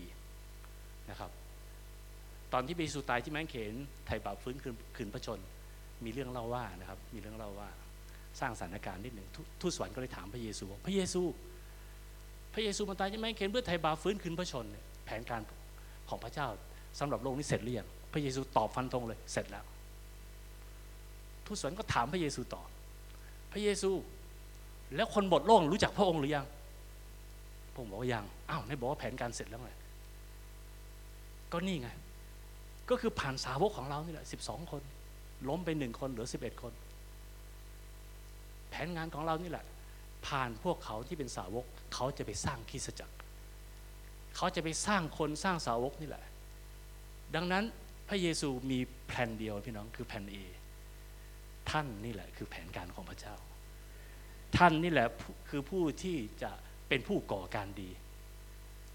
[1.10, 1.30] นะครับ
[2.52, 3.74] ตอนที่พระเยซูตายที่แมงเขน
[4.06, 4.56] ไถ่บาปฟื้น
[4.96, 5.40] คืนพระชน
[6.06, 7.68] มีเรื่องเล่าว่านะครับ มีเรื่องเล่าว่า
[8.40, 9.28] สร้างสถานการณ์นิดหนึ่ง
[9.60, 11.22] ทูตสวรรค์ก็เลยถามพระเยซูบอกพระเยซู
[12.54, 14.66] พระเยซูมาตายที่แมเข็นเพื่อไถ่บาฟื้นคืนพระชน
[15.04, 15.40] แผนการ
[16.08, 16.48] ของพระเจ้า
[16.98, 19.64] สำหรับโลกนี้เสร็จหรือยังพระเยซูตอบฟันธงเลยเสร็จแล้ว
[21.46, 22.62] ทูตสวรรค์ก็ถามพระเยซูต่อ
[23.52, 23.90] พระเยซู
[24.96, 26.46] แล้วคนหมดโลกรู้จักพระองค์หรือยัง
[27.72, 29.70] พระองค์บอกว่ายังอ้าวไหนบอกว่าแผนการเสร็จแล้วไง
[31.52, 31.88] ก็นี่ไง
[32.90, 34.82] ก็คือผ่านสาวกของเรานี่แหละสิบสองคน
[35.48, 36.72] ล้มไปหนึ่งคนเหลือสิบเอ็ดคน
[38.70, 39.64] แผนงานของเรานี่แหละ
[40.26, 41.64] ผ่านพวกเขาที่เป็นสาวก
[41.94, 43.14] เขาจะไปสร้างคริสจักร
[44.36, 46.24] เขาจะไปสร้างคนสร้างสาวกนี่แหละ
[47.34, 47.64] ดังนั้น
[48.08, 48.78] พระเยซูมี
[49.08, 50.36] แผนเดียวพี่น้องคือแผนเอ
[51.70, 53.34] ท่านนี่แหละคือแผนการของพระเจ้า
[54.56, 55.08] ท่านนี่แหละ
[55.48, 56.50] คือผู้ที่จะ
[56.88, 57.90] เป็นผู้ก่อการดี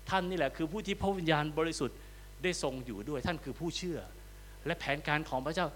[0.09, 1.97] ท่านนี่แหละคือผู้ที่พระวิญญาณบริสุทธิ์
[2.43, 3.99] ได้ทรงอยู่ด้วย ท่านคือผู้เชื่อ
[4.65, 5.67] และแผนการของพระเจ้า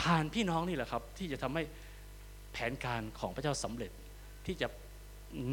[0.00, 1.62] ผ่านพี่น้องนี่แหละครับ ที่จะทำให้
[2.52, 3.92] แผนการของพระเจ้าสำเร็จ
[4.46, 4.68] ที่จะ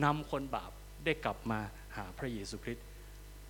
[0.03, 0.71] นำคนบาป
[1.05, 1.59] ได้กลับมา
[1.97, 2.85] หาพระเยซูคริสต์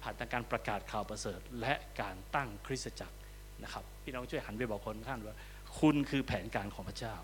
[0.02, 3.18] ผ่านทางการประกาศข่าวประเสริฐ และการตั้งคริสตจักร
[3.64, 5.38] นะครับ พี่น้องช่วยหันไปบอกคนข้างว่า
[5.80, 7.16] คุณคือแผนการของพระเจ้า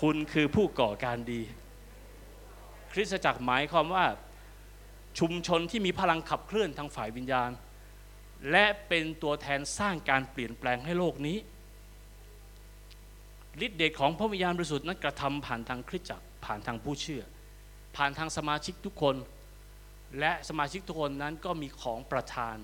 [0.00, 1.40] คุณคือผู้ก่อการดี
[2.92, 4.04] คริสตจักรหมายความว่า
[5.18, 7.50] ชุมชนที่มีพลังขับเคลื่อนทางฝ่ายวิญญาณ
[8.50, 11.36] และเป็นตัวแทนสร้างการเปลี่ยนแปลงให้โลกนี้
[13.66, 17.22] ฤทธิเดชของพระวิญญาณบริสุทธิ์นั้นกระทำผ่านทางคริสตจักรผ่านทางผู้เชื่อ
[17.96, 19.16] ผ่านทางสมาชิกทุกคน
[20.20, 22.56] และสมาชิกทุกคนนั้นก็มีของประทาน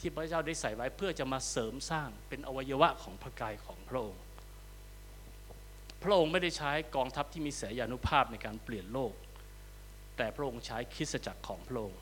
[0.00, 4.22] ที่พระเจ้าได้ใส่ไว้เพื่อจะมาเสริมสร้างเป็นอวัยวะของพระกายของพระองค์
[6.02, 9.12] พระองค์ไม่ได้ใช้กองทัพที่มีเสยานุภาพในการเปลี่ยนโลก
[10.16, 12.00] แต่พระองค์ใช้คริสตจักรของพระองค์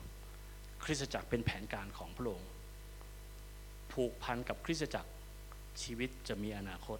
[0.83, 2.49] คริสตจักรเป็นแผนการของพระองค์
[3.91, 5.11] ผูกพันกับคริสตจักร
[5.81, 6.99] ชีวิตจะมีอนาคต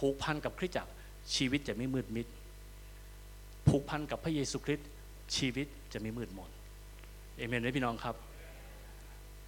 [0.00, 0.92] ผูกพันกับคริสตจักร
[1.34, 2.26] ชีวิตจะไม่มืดมิด
[3.68, 4.88] ผูกพันกับพระเยซูคริสต์
[5.36, 6.50] ชีวิตจะไม่มืดมน
[7.36, 8.16] เอเมนไหมพี่น้องครับ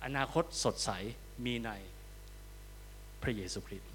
[0.04, 0.90] อนาคตสดใส
[1.44, 1.70] มีใน
[3.22, 3.90] พระเยซูคริสต์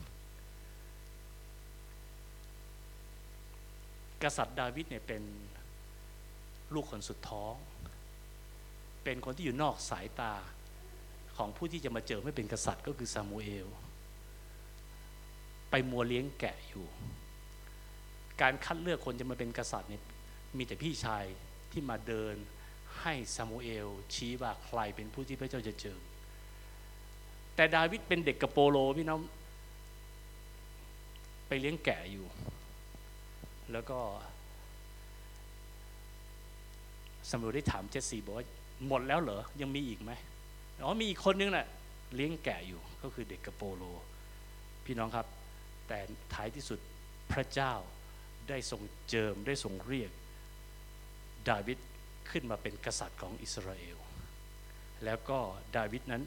[4.24, 5.24] กษัตริย์ดาวิดเนี่ยเป็น
[6.74, 7.54] ลูกคนสุดท้อง
[9.04, 10.34] เป็นคนที่อยู่นอกสายตา
[11.38, 13.68] ของผู้ที่จะมาเจอไม่เป็นกษัตริย์ก็คือซามูเอล
[15.70, 16.86] ไปมัวเลี้ยงแกะอยู่
[18.42, 20.04] การคัดเลือกคนจะมาเป็นกษัตริย์เนี่ย
[20.58, 21.24] มีแต่พี่ชาย
[21.72, 22.36] ที่มาเดิน
[23.02, 25.98] ให้ซามูเอลชี้ว่าใครเป็นผู้ที่พระเจ้าจะเจอ
[27.56, 29.20] แต่ดาวิดเป็นเด็กกระโปโลพี่น้อง
[31.48, 32.26] ไปเลี้ยงแกะอยู่
[33.72, 34.00] แล้วก็
[37.32, 38.46] สำรวจได้ถามเจสซี่บอกว่า
[38.88, 40.12] หมดแล้วเหรอ ยังมีอีกไหม
[40.84, 41.68] อ๋อมีอีกคนนึงแหละ
[42.16, 43.84] เลี้ยงแกะอยู่ก็คือเด็กกระโปโล
[44.86, 45.28] พี่น้องครับ
[45.88, 46.00] แต่
[46.34, 46.80] ท้ายที่สุด
[47.34, 47.74] พระเจ้า
[48.50, 50.12] ได้ทรงเจิมได้ทรงเรียก
[51.50, 51.78] ดาวิด
[52.32, 53.98] ขึ้นมาเป็นกษัตริย์ของอิสราเอล
[55.06, 55.40] แล้วก็
[55.78, 56.24] ดาวิดนั้น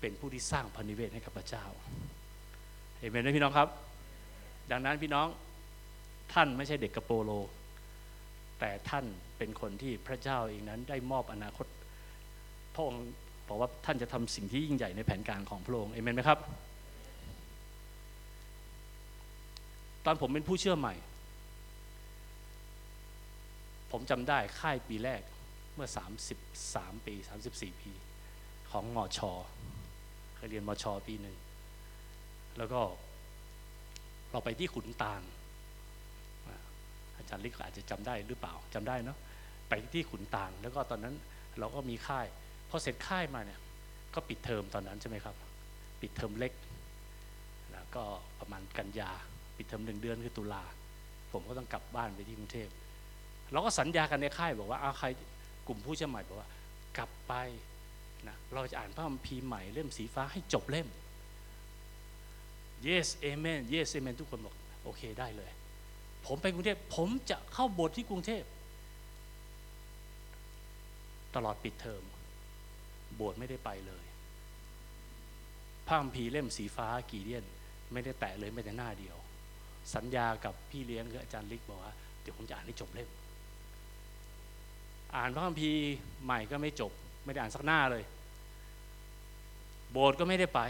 [0.00, 1.66] เป็นผู้ที่สร้างพันธิเวศให้กับพระเจ้า
[2.98, 3.68] เห็นไหมพี่น้องครับ
[4.70, 5.28] ดังนั้นพี่น้อง
[6.32, 7.30] ท่านไม่ใช่เด็กกระโปโล
[8.60, 9.04] แต่ท่าน
[9.38, 11.66] เป็นคนที่พระเจ้าเองนั้นได้มอบอนาคต
[12.74, 13.04] พระองค์
[13.48, 16.38] บอกว่าท่านจะทำสิ่งที่ยิ่งใหญ่ในแผนการของพระองค์เอเมนไหมครับ
[20.04, 20.94] ตอนผมเป็นผู้เชื่อใหม่
[23.90, 25.22] ผมจำได้ค่ายปีแรก
[25.74, 25.88] เมื่อ
[26.48, 27.14] 33 ปี
[27.48, 27.92] 34 ปี
[28.70, 29.32] ของงอชอ
[30.44, 31.36] ยเรียนมอชปีหนึ่ง
[32.58, 32.80] แล้วก็
[34.30, 35.22] เราไปที่ขุนตาล
[36.46, 36.56] อ่า
[37.16, 39.18] อาจารย์ลิกอาจจะจำได้หรือเปล่าจำได้เนาะ
[39.68, 41.14] ไปที่ขุนตาลแล้วก็ตอนนั้น
[41.58, 42.26] เราก็มีค่าย
[42.68, 43.60] พอเสร็จค่ายมาเนี่ย
[44.14, 45.36] ก็ปิดเทอมตอนนั้นใช่ไหมครับ
[46.00, 46.52] ปิดเทอมเล็ก
[47.72, 48.02] แล้วก็
[48.38, 49.12] ประมาณกันยา
[49.62, 50.62] ปิดเทอมหนึ่งเดือนคือตุลา
[51.32, 52.68] ผมก็ต้องกลับบ้านไปที่กรุงเทพ
[53.52, 55.06] เราก็สัญญากันในค่ายบอกว่าเอาใคร
[55.66, 56.48] กลุ่มผู้เชื่อใหม่บอกว่า
[56.96, 57.32] กลับไป
[58.28, 60.88] นะเราจะอ่านพระคัมภีร์ใหม่เล่มสีฟ้าให้จบเล่ม
[62.86, 64.54] yes amen yes amen ทุกคนบอก
[64.84, 65.50] โอเคได้เลย
[66.26, 68.44] ผมไปกรุงเทพผมจะเข้าโบสถ์ที่กรุงเทพ
[71.34, 72.02] ตลอดปิดเทอม
[73.16, 74.04] โบสถ์ไม่ได้ไปเลย
[75.86, 77.44] พระคัมภีร์เล่มสีฟ้ากีเดียน
[77.92, 79.16] ไม่ได้แตะเลยไม่แต่หน้าเดียว
[79.94, 83.08] สัญญากับพี่เลี้ยงคืออาจารย์ลิกบอกว่าเดี๋ยวผมจะอ่านให้จบเล่ม
[85.16, 85.80] อ่านพระคัมภีร์
[86.24, 86.92] ใหม่ก็ไม่จบ
[87.24, 88.04] ไม่ได้อ่านสักหน้าเลย
[89.90, 90.60] โบสถ์ก็ไม่ได้ไป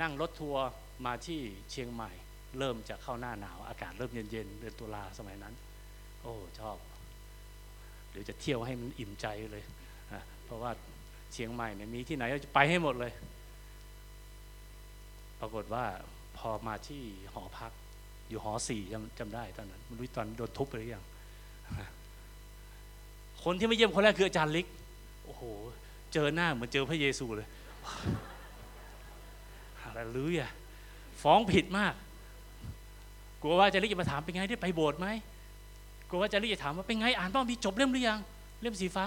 [0.00, 0.62] นั่งรถทัวร์
[1.06, 1.40] มาที่
[1.70, 2.10] เชียงใหม่
[2.58, 5.54] เริ่มจะเข้าหน้าหนาว อากาศเริ่มเย็นๆเดือนตุลาสมัยนั้น
[6.20, 6.76] โอ้ชอบ
[8.10, 9.64] เดี๋ยวจะเที่ยวให้มันอิ่มใจเลย
[10.44, 10.70] เพราะว่า
[11.32, 13.12] เชียงใหม่เนี่ยมีที่ไหนก็จะไปให้หมดเลย
[15.40, 15.84] ปรากฏว่า
[16.36, 17.72] พอมาที่หอพัก
[18.28, 21.04] อยู่หอสี่จำจำได้ตอนนั้นไม่รู้ตอนโดนทุบไปหรือยัง
[23.44, 24.66] คนที่ไมาเยี่ยมคนแรกคืออาจารย์ลิก
[25.24, 25.42] โอ้โห
[26.12, 27.48] เจอหน้าเหมือนเจอพระเยซูเลย
[29.80, 30.52] อะไรลืออะ
[31.22, 31.94] ฟ้องผิดมาก
[33.42, 35.06] กลัวว่าอาจารย์ลิกจะมาถามเป็นไงได้ไปโบสถ์ไหม
[36.08, 38.18] กลัวว่าอาจารย์ลิกจะถามว่าเป็นไงอ่านบ้างมีจบเล่มหรือยัง
[38.62, 39.04] เล่มสีฟ้า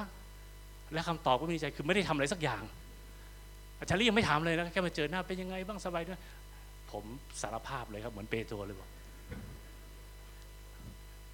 [0.94, 2.62] และคำตอบก็ไม่มีใจคือไม่ได้ทำอะไรสักอย่าง
[3.80, 6.20] อาจารย์ลิกยังไม่ถามเลยนะแค่มาเจอหน้าเป็นยังไงบ้างสบายด้วย
[6.92, 7.04] ผม
[7.42, 8.90] สารภาพเลยครับ เหมือนเปโตรเลยบอก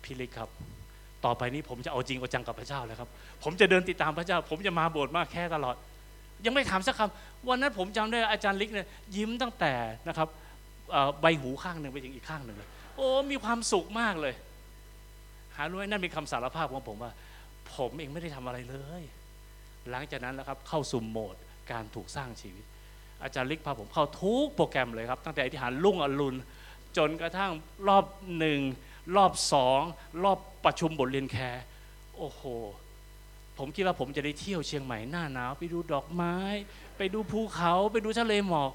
[0.04, 0.50] พี่ลิกครับ
[1.26, 3.10] ต่อไปนี้ผมจะเอาจริงเอาจังกับพระเจ้าแล้วครับ
[3.43, 5.76] ผมจะเดินติดตามพระเจ้า ผมจะมาโบสถ์มากแค่ตลอด
[6.46, 9.74] ยังไม่ถามสักคำวันนั้นผมจำได้อาจารย์ลิกเนี่ยยิ้มตั้งแต่
[10.08, 10.28] นะครับ
[11.22, 14.34] ใบหูข้างหนึ่งไปถึงอีกข้างหนึ่งเลยโอ้มีความสุขมากเลย
[15.56, 17.12] หารู้ไหมนั่นเป็นคำสารภาพของผมว่า
[17.76, 19.04] ผมเองไม่ได้ทำอะไรเลย
[19.91, 21.36] หลังจากนั้นแล้วครับ เข้าสู่โหมด
[21.72, 22.66] การถูกสร้างชีวิต
[23.24, 26.39] อาจารย์ลิกพาผมเข้าทุกโปรแกรมเลยครับ ตั้งแต่อธิษฐานลุ่งอรุณ
[26.97, 27.51] จนกระทั่ง
[27.88, 28.05] รอบ
[28.38, 28.59] หนึ่ง
[29.16, 29.82] รอบสอง
[30.24, 31.63] รอบประชุมบทเรียนแคร์
[32.18, 32.41] โอ้โห
[33.57, 36.36] ผมคิดว่าผมจะได้เที่ยวเชียงใหม่หน้าหนาว ไปดูดอกไม้
[36.97, 38.74] ไปดูภูเขาไปดูทะเลหมอก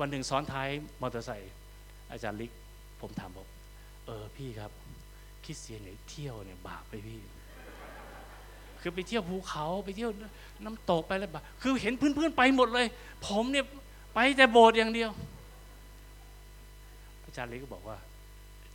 [0.00, 0.68] วันหนึ่งซ้อนท้าย
[1.00, 1.52] มอเตอร์ไซค์
[2.10, 2.52] อาจารย์ลิก
[3.00, 3.46] ผมถามบอก
[4.06, 4.70] เออพี่ครับ
[5.44, 7.20] คริดเสียนเนี่ยเที่ยวเนี่ยบาปไปพี่
[8.80, 10.10] คือไปเที่ยวภูเขาไปเที่ยว
[10.64, 12.86] น้ำตกไปแล้วบาปคือเห็นเพื่อนๆไปหมดเลย
[13.26, 13.64] ผมเนี่ย
[14.14, 15.10] ไปแต่โบสถ์อย่างเดียว
[17.24, 17.96] อาจารย์ลิกก็บอกว่า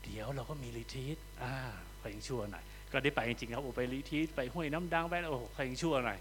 [0.03, 1.53] เดี๋ยวเราก็มีรีทรีตอ่า
[1.99, 6.19] ใครยังชั่วหน่อยก็ได้ไปจริงๆครับโอ้ไปรีทรีตไปห้วยน้ำดังไปโอ้ใครยังชั่วหน่อย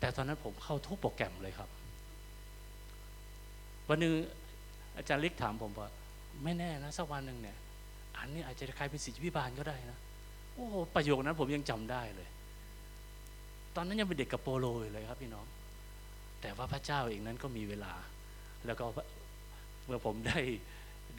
[0.00, 1.68] แต่ตอนนั้นผมเข้าทุกโปรแกรมเลยครับ
[3.88, 4.12] วันหนึ่ง
[4.96, 5.88] อาจารย์ลิกถามผมว่า
[6.44, 7.56] ไม่แน่นะสักวันหนึ่งเนี่ย
[8.16, 9.98] อันนี้อาจจะกลายเป็นสิทธิพิบาลก็ได้นะ
[10.54, 12.28] โอ้ประโยคนั้นผมยังจำได้เลย
[13.76, 15.46] ตอนนั้นยังเป็นเด็กกับโปโลอยู่เลยครับพี่น้อง
[16.40, 17.92] แต่ว่าพระเจ้าเองนั้นก็มีเวลา
[18.66, 18.84] แล้วก็
[19.86, 20.40] เมื่อผมได้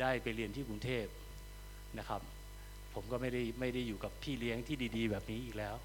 [0.02, 1.06] ได้ไปเรียนที่กรุงเทพ
[2.00, 2.22] นะครับ
[2.94, 5.76] ผมก็ไม่ได้ไม่ได้อยู่กับพี่เลี้ยงที่ดี ๆ แบบนี้อีกแล้ว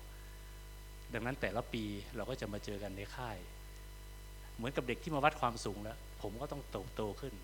[1.15, 1.85] ดังนั้นแต่ละปี
[2.17, 3.39] เราก็จะมาเจอกันในค่าย
[4.57, 7.35] เหมือนกับเด็กที่มาวัดความสูงแล้ว ผมก็ต้องโตโตขึ้น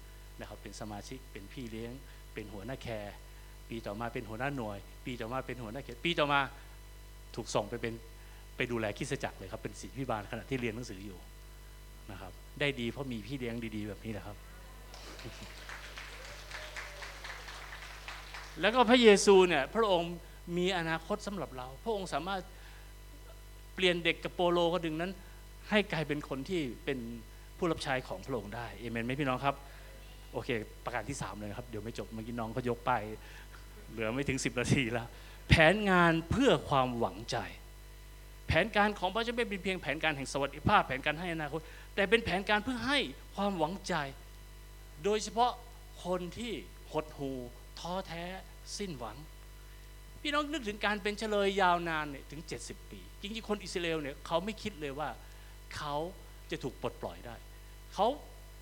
[0.41, 1.93] นะครับเป็นสมาชิกเป็นพี่เลี้ยง
[2.35, 3.15] เป็นหัวหน้าแคร์
[3.69, 6.41] ปีต่อมาเป็นหัวหน้าหน่วย ปีต่อมาเป็นหัวหน้าเขตปีต่อมา
[7.35, 7.95] ถูกส่งไปเป็น
[8.59, 11.19] ไปดูแลคิสจักรเลยครับ เป็นศิษย์พิบาลขณะที่เรียนหนังสืออยู่
[12.11, 14.37] นะครับ ได้ดีเพราะมีพี่เลี้ยงดีๆ แบบนี้แหละครับ
[18.61, 20.15] แล้วก็พระเยซูเนี่ยพระองค์
[20.57, 22.41] มีอนาคตสำหรับเรา พระองค์สามารถ
[23.75, 25.13] เปลี่ยนเด็กกับโปโลคนหนึ่งนั้น
[25.71, 26.99] ให้กลายเป็นคนที่เป็น
[27.59, 29.55] ผู้รับใช้ของพระองค์ได้เอเมนไหมพี่น้องครับ
[30.33, 30.49] โอเค
[30.85, 32.93] ประการที่สามเลยนะครับ เดี๋ยวไม่จบเมื่อกี้น้องเขายกไป
[33.91, 35.09] เหลือไม่ถึง 10 นาทีแล้ว
[35.49, 37.37] แผนงานเพื่อความหวังใจ
[38.49, 41.61] แผนการของพระเจ้าไม่เป็นเพียงแผนการแห่งสวัสดิภาพ แผนการให้อนาคต
[41.95, 42.99] แต่เป็นแผนการเพื่อให้
[43.35, 43.95] ความหวังใจ
[45.05, 45.51] โดยเฉพาะ
[46.05, 46.53] คนที่
[46.93, 47.33] หดหู
[47.79, 48.25] ท้อแท้
[48.79, 49.17] สิ้นหวัง
[50.23, 55.09] พี่น้องนึกถึงการเป็นเฉลยยาวนานเนี่ยถึง 70 ปี จริงๆ คนอิสราเอลเนี่ยเขาไม่คิดเลยว่า
[55.77, 55.95] เขา
[56.51, 57.37] จะถูกปลดปล่อยได้
[57.95, 58.07] เขา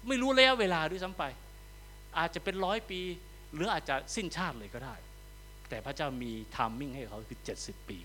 [0.07, 1.25] ไม่รู้ระยะเวลาด้วยซ้ำไป
[2.19, 3.01] อาจจะเป็นร้อยปี
[3.55, 4.95] หรืออาจจะสิ้นชาติเลยก็ได้
[5.69, 7.99] แต่พระเจ้ามีทามมิ่งให้เขาคือ 70 ปี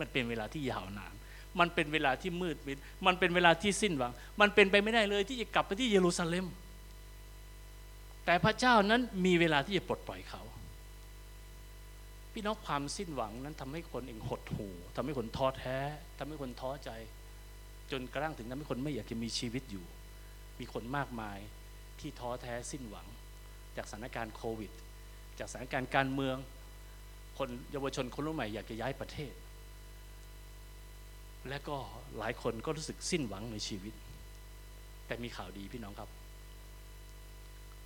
[0.00, 1.14] มันเป็นเวลาที่ยาวนาน
[1.60, 6.46] มันเป็นเวลาที่มืดมิด มันเป็นเวลาที่สิ้นหวัง มันเป็นไปไม่ได้เลยที่จะกลับไปที่เยรูซาเล็ม
[8.24, 10.42] แต่พระเจ้านั้นมีเวลาที่จะปลดปล่อยเขา
[12.32, 15.78] พี่น้องความสิ้นหวังนั้นทำให้คนเองหดหู่ทำให้คนท้อแท้
[16.18, 16.90] ทำให้คนท้อใจ
[17.90, 19.84] จนกระทั่งถึงทำให้คนไม่อยากจะมีชีวิตอยู่
[20.60, 21.38] มีคนมากมาย
[22.00, 23.06] ที่ท้อแท้สิ้นหวัง
[23.76, 24.70] จากสถานการณ์โควิด
[25.38, 26.36] จากสถานการณ์การเมือง
[27.38, 29.32] คนเยาวชนคนรุ่นใหม่อยากจะย้ายประเทศ
[31.48, 31.76] และก็
[32.18, 33.94] หลายคนก็รู้สึกสิ้นหวังในชีวิต
[35.06, 36.10] แต่มีข่าวดีพี่น้องครับ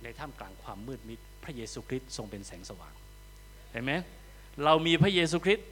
[0.03, 2.93] ในท่ามกลางความมืดมิด พระเยซูคริสต์ทรงเป็นแสงสว่าง
[3.71, 3.93] เห็นไหม
[4.65, 5.67] เรามีพระเยซูคริสต์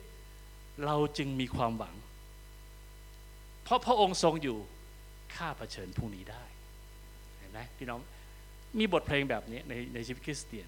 [0.86, 1.96] เราจึงมีความหวัง
[3.64, 4.58] เพราะพระองค์ทรงอยู่
[5.36, 6.44] ข้าเผชิญพรุ่งนี้ได้
[7.40, 8.00] เห็นไหมพี่น้อง
[8.80, 10.68] มีบทเพลงแบบนี้ในในชีวิตคริสเตียน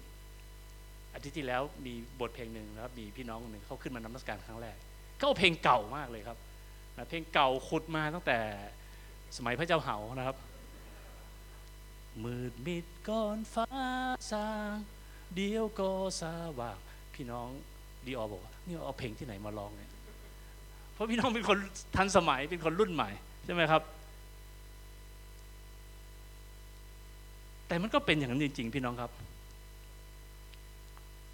[1.14, 4.76] อาทิตย์ที่แล้วมีบทเพลงหนึ่งนะครับมีพี่น้องหนึ่งเขาขึ้นมานมัสการครั้งแรก
[5.18, 6.38] ก็เอาเพลงเก่ามากเลยครับ
[6.96, 8.38] นะเพลงเก่าขุดมาตั้งแต่
[9.36, 10.36] สมัยพระเจ้าเหานะครับ
[12.24, 13.66] มืดมิดก่อนฟ้า
[14.30, 14.74] สาง
[15.34, 16.22] เดียวก็ส
[16.58, 16.78] ว่าง
[17.14, 17.48] พี่น้อง
[18.06, 19.90] ดีออบอกว่านี่เอาเพลงที่ไหนมาร้องเนี่ย
[20.92, 21.58] เพราะพี่น้องเป็นคน
[21.96, 23.10] ทันสมัยเป็นคนรุ่นใหม่
[23.44, 23.82] ใช่ไหมครับ
[27.68, 29.10] แต่มันก็เป็นอย่างนั้นจริง ๆ พี่น้องครับ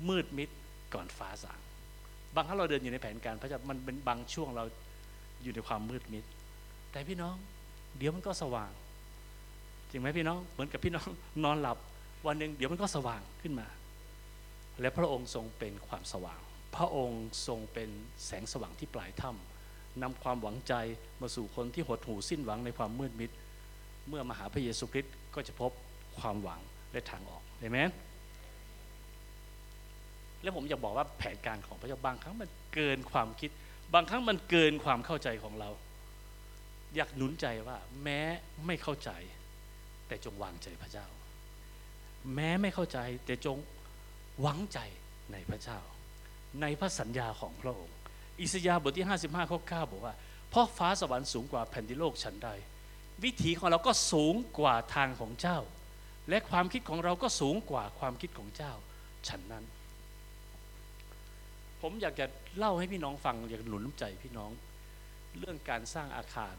[0.09, 0.51] มืดมิด
[0.95, 1.61] ก่อนฟ้าสาง
[2.35, 4.65] บางครั้งเราเดินอยู่ในแผนการพระเจ้ามันเป็นบางช่วงเรา
[5.43, 6.25] อยู่ในความมืดมิด
[6.93, 7.37] แต่พี่น้อง
[7.99, 8.71] เดี๋ยวมันก็สว่าง
[9.91, 11.09] จริงไหมพี่น้อง เหมือนกับพี่น้อง
[11.45, 11.79] นอนหลับ
[12.27, 13.69] วันหนึ่งเดี๋ยวมันก็สว่างขึ้นมา
[14.81, 16.41] และพระองค์ทรงเป็นความสว่าง
[16.77, 17.91] พระองค์ทรงเป็น
[18.25, 20.75] แสงสว่างที่ปลายถ้ำนำความหวังใจ
[21.21, 23.31] มาสู่คนที่หดหู่สิ้นหวังในความมืดมิด
[24.09, 25.71] เมื่อมาหาพระเยซูคริสต์ก็จะพบ
[26.19, 26.61] ความหวัง
[26.93, 27.81] และทางออกเห็นไหม
[30.43, 33.51] แล้วผมอยากบอกว่าแผนการของพระเจ้าบางครั้งมันเกินความคิด
[33.95, 35.71] บางครั้งมันเกินความเข้าใจของเรา
[36.95, 38.21] อยากหนุนใจว่า แม้
[38.67, 39.11] ไม่เข้าใจ
[40.09, 41.07] แต่จงวางใจพระเจ้า
[42.35, 43.59] แม้ไม่เข้าใจแต่จง
[44.41, 44.79] หวังใจ
[45.33, 45.79] ในพระเจ้า
[46.63, 47.97] ในพระสัญญาของพระองค์
[48.41, 50.15] อิสยาห์บทที่ 55ข้อ9บอกว่า
[50.51, 52.49] เพราะฟ้าสวรรค์สูงกว่าแผ่นดินโลกชั้นใด
[53.25, 55.59] วิถีของเราก็สูงกว่าทางของเจ้า
[56.29, 58.73] และความคิดของเราก็สูงกว่าความคิดของเจ้า
[59.29, 59.65] ฉันนั้น
[61.89, 62.27] ผมอยากจะ
[62.59, 64.51] เล่าให้พี่น้องฟังอยากหนุนน้ำใจพี่น้อง
[65.39, 66.55] เรื่องการสร้างอาคาร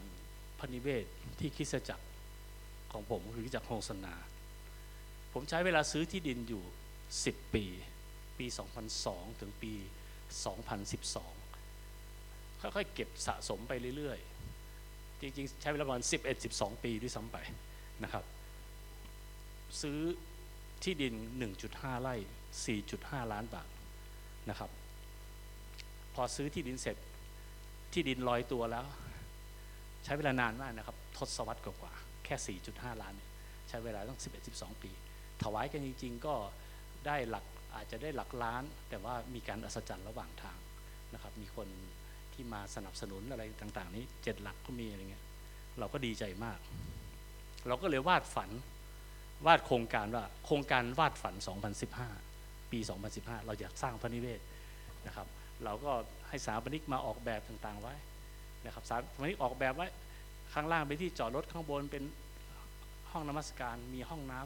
[0.58, 1.04] พนิเวศ
[1.38, 2.06] ที่คิสจักร
[2.92, 4.14] ของผมคือคิสจักรโฮสนา
[5.32, 6.62] ผมใช้เวลาซื้อที่ดินอยู่
[7.08, 7.64] 10 ปี
[8.38, 8.46] ปี
[8.94, 9.72] 2002 ถึงปี
[11.42, 16.02] 2012 ค่อยๆเก็บสะสมไปเรื่อยๆ จริงๆ ใช้เวลาประมาณ
[16.42, 17.36] 11-12 ปีด้วยซ้ำไป
[18.04, 18.24] นะครับ
[19.80, 19.98] ซื้อ
[20.82, 21.14] ที่ดิน
[21.58, 22.14] 1.5 ไร่
[23.24, 23.68] 4.5 ล้านบาท
[24.50, 24.72] นะครับ
[26.20, 26.96] อซื้อที่ดินเสร็จ
[27.92, 28.84] ที่ดินลอยตัวแล้ว
[30.04, 33.30] ใช้เวลานานมากนะครับ ทศวรรษกว่าๆแค่ 4.5 ล้านเนี่ย
[33.68, 34.90] ใช้เวลาตั้ง 11-12 ปี
[35.42, 36.34] ถวายกันจริง ๆ ก็
[37.06, 37.44] ได้หลัก
[37.74, 40.58] อาจจะได้หลักล้าน แต่ว่ามีการอัศจรรย์ระหว่างทาง
[41.14, 41.68] นะครับ มีคน
[42.32, 45.24] ที่มาสนับสนุนอะไรต่างๆ นี้เจ็ดหลักก็มีอะไรเงี้ย
[45.78, 46.58] เราก็ดีใจมาก
[47.66, 48.50] เราก็เลยวาดฝัน
[49.46, 51.34] วาดโครงการว่าโครงการวาดฝัน
[52.02, 52.78] 2015 ปี
[53.12, 54.40] 2015 เราอยากสร้างพระนิเวศ
[55.06, 55.26] นะครับ
[55.64, 55.92] เราก็
[56.28, 57.94] ให้สถาปนิกมาออกแบบต่างๆไว้
[58.64, 59.86] นะครับสถาปนิกออกแบบไว้
[60.52, 62.04] ข้างล่างเป็นที่จอดรถข้างบนเป็น
[63.10, 64.40] ห้องนมัสการมีห้องน้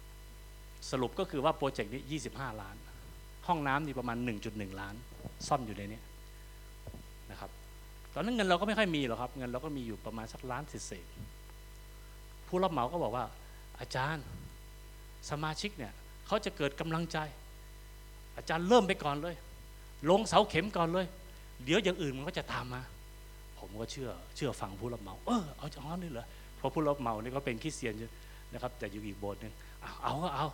[0.00, 2.02] ำสรุปก็คือว่าโปรเจกต์นี้
[2.32, 2.76] 25 ล้าน
[3.46, 4.18] ห้องน้ำนี่ประมาณ
[4.48, 4.94] 1.1 ล้าน
[5.46, 6.00] ซ่อนอยู่ในนี้
[7.30, 7.50] นะครับ
[8.14, 11.06] ตอนนั้นเงินเราก็ไม่ค่อยมีหรอกครับ เงินเราก็มีอยู่ประมาณสักล้านเศษ
[12.46, 13.24] ผู้รับเหมาก็บอกว่า
[13.80, 14.24] อาจารย์
[15.30, 15.92] สมาชิกเนี่ย
[16.26, 17.18] เขาจะเกิดกำลังใจ
[18.36, 19.36] อาจารย์เริ่มไปก่อนเลย
[20.10, 21.06] ลงเสาเข็มก่อนเลย
[21.64, 22.82] เดี๋ยวอย่างอื่นมันก็จะตามมา
[23.58, 26.26] ผมก็เชื่อเชื่อฟังผู้รับเหมา เออเอาจากนั้นนี่เหรอ
[26.56, 27.94] เพราะผู้รับเหมานี่ก็เป็นคริสเตียน
[28.52, 30.46] นะครับ แต่อยู่อีกโบสถ์หนึ่งเอาเอาก็เอา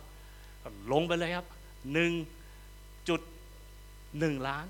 [0.91, 1.45] ลงไปเลยครับ
[1.93, 2.11] หนึ่ง
[3.09, 3.21] จุด
[4.19, 4.65] หนึ่งล้าน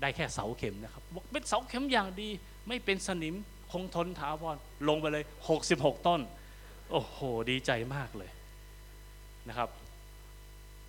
[0.00, 2.28] ได้แค่เสาเข็มนะครับบอกเป็นเสาเข็มอย่างดี
[2.68, 3.34] ไม่เป็นสนิม
[3.72, 4.56] คงทนถาวร
[4.88, 5.24] ลงไปเลย
[5.64, 6.20] 66 ต้น
[6.90, 7.18] โอ้โห
[7.50, 8.30] ดีใจมากเลย
[9.48, 9.68] นะครับ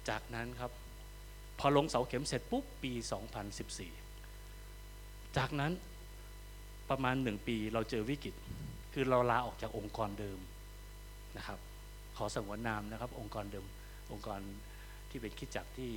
[0.10, 0.72] จากนั้นครับ
[1.62, 2.92] พอลงเสาเข็มเสร็จปุ๊บปี
[4.16, 5.72] 2014 จากนั้น
[6.90, 8.36] ประมาณหนึ่งปีเราเจอวิกฤต
[8.94, 10.40] คือเราลาออกจากองค์กรเดิม
[11.38, 11.60] นะครับ
[12.18, 13.66] ขอสงวนนามนะครับ องค์กรเดิม
[14.12, 14.40] องค์กร
[15.10, 15.92] ที่เป็นคิดจักรที่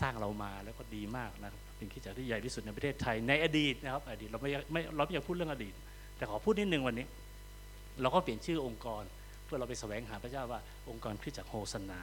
[0.00, 5.74] สร้างเรามาแล้วก็ดีมากนะครับเป็นคิดจักรที่ใหญ่ที่สุดในประเทศไทยในอดีตนะครับ อดีตเราไม่ไม่เราไม่อยากพูดเรื่องอดีต
[6.16, 7.06] แต่ขอพูดนิดนึงวันนี้
[8.00, 9.02] เราก็เปลี่ยนชื่อองค์กร
[9.44, 12.00] เพื่อเราไปแสวงหาพระเจ้าว่าองค์กรคริสตจักรโฮสนา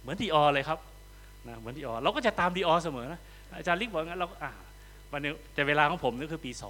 [0.00, 0.78] เหมือนดีออเลยครับ
[1.46, 3.20] นะเหมือนดีออเราก็จะตามดีออเสมอนะ
[3.56, 4.50] อาจารย์ลิกบอกงั้นเราก็อ่า
[5.12, 6.62] วันนี้แต่เวลาของผมนี่คือปี 2015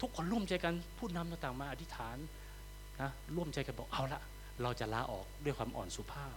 [0.00, 2.16] ทุกคนร่วมใจกันผู้นำต่างๆมาอธิษฐาน
[3.00, 4.20] นะร่วมใจกันบอกเอาละ
[4.62, 6.36] เราจะลาออกด้วยความอ่อนสุภาพ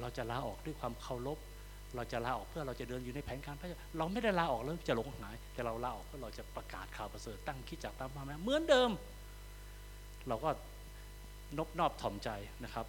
[0.00, 1.38] เราจะลาออกด้วยความเคารพ
[1.96, 8.90] เราจะลาออกเพื่อเราจะเดินอยู่ในแผนการพระเจ้าเราไม่ได้ลาออกแล้วจะหลงหายแต่เราลาออกเพื่อเราจะประกาศข่าวประเสริฐตั้งคิดจากตามมาแม้เหมือนเดิม
[10.28, 10.50] เราก็
[11.58, 12.30] นบนอบถ่อมใจ
[12.64, 12.86] นะครับ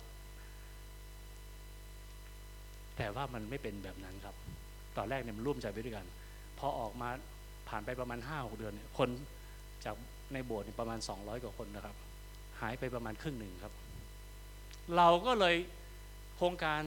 [2.97, 4.35] แต่ว่ามันไม่เป็นแบบนั้นครับ
[4.97, 6.05] ตอนแรกเนี่ยมันร่วมใจไปด้วยกัน
[6.59, 7.09] พอออกมา
[7.69, 9.09] ผ่านไปประมาณ5้าเดือนเนี่ยคน
[9.85, 9.95] จาก
[10.33, 11.95] ในโบสถ์ประมาณ 200 กว่าคนนะครับ
[12.61, 13.73] หายไปประมาณครึ่งหนึ่งครับ
[14.97, 15.55] เราก็เลย
[16.37, 16.81] โครงการ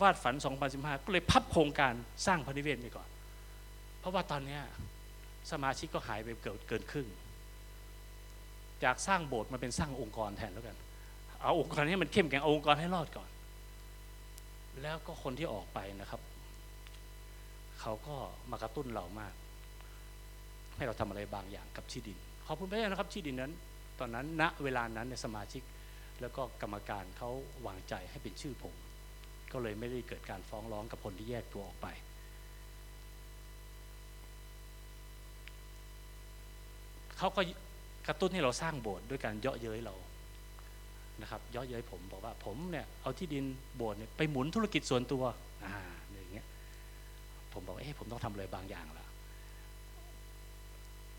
[0.00, 0.34] วาดฝัน
[0.70, 1.92] 2015 ก็เลยพับโครงการ
[2.26, 3.08] สร้างพระนิเวศไปก่อน
[4.00, 4.58] เพราะว่าตอนนี้
[5.52, 7.08] สมาชิกก็หายไปเกินเกินครึ่ง
[8.84, 10.76] จากสร้างโบสถ์มาเป็นสร้างองค์กรแทนแล้วกัน
[11.42, 13.28] เอาองค์กรให้มันเข้มแข็งเอาองค์กรให้รอดก่อน
[14.82, 16.20] แล้วก็คนที่ออกไปนะครับ
[17.80, 18.16] เขาก็
[18.50, 19.32] มากระตุ้นเรามาก
[20.76, 23.52] ให้เราทำอะไรบางอย่างกับที่ดิน ขอบคุณพระเจ้านะครับที่ดินนั้น
[23.98, 25.62] ตอนนั้นณเวลานั้นในสมาชิก
[26.20, 27.30] แล้วก็กรรมการเขา
[27.66, 28.74] วางใจให้เป็นชื่อผม
[29.52, 31.86] ก็เลยไม่ได้เกิดการฟ้องร้องกับคนที่แยกตัวออกไป
[37.18, 37.40] เขาก็
[38.08, 39.94] กระตุ้นให้เราสร้างโบสถ์ด้วยการเยาะเย้ยเรา
[41.22, 43.44] นะครับเยาะเย้ยผมบอกว่าผมเนี่ยเอาที่ดิน
[43.76, 45.22] โบสถ์เนี่ยไปหมุนธุรกิจส่วนตัว
[45.64, 45.76] อ่า
[46.12, 46.46] อย่างเงี้ย
[47.52, 49.06] ผมบอกเอ๊ะผมต้องทำอะไรบางอย่างละ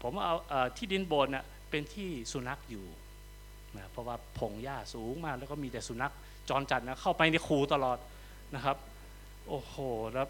[0.02, 0.36] ผมเอา
[0.78, 2.86] ที่ดินโบสถ์เนี่ยเป็นที่สุนัขอยู่
[3.78, 6.14] นะเพราะว่าพงหญ้าสูงมาก แล้วก็มีแต่สุนัข
[6.50, 7.97] จรจัดนะเข้าไปในคูตลอด
[8.56, 8.78] นะครับ
[9.47, 9.76] โอ้โห
[10.14, 10.28] แล้ว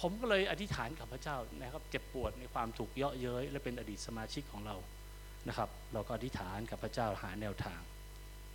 [0.00, 4.76] ผมก็เลยอธิษฐานกับพระเจ้านะครับ เจ็บปวดในความถูกเยาะเย้ยและเป็นอดีตสมาชิกของเรา
[5.48, 7.80] นะครับ เราก็อธิษฐานกับพระเจ้าหาแนวทาง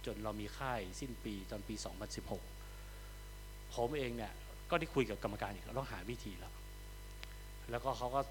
[0.06, 1.76] จนเรามีค่ายสิ้นปีตอนปี
[2.96, 4.34] 2016 ผมเองเนี่ย
[4.70, 6.54] ก็ได้คุยกับกรรมการอีกเราต้องหาวิธีแล้ว
[7.72, 8.22] แล้วก็เขาก็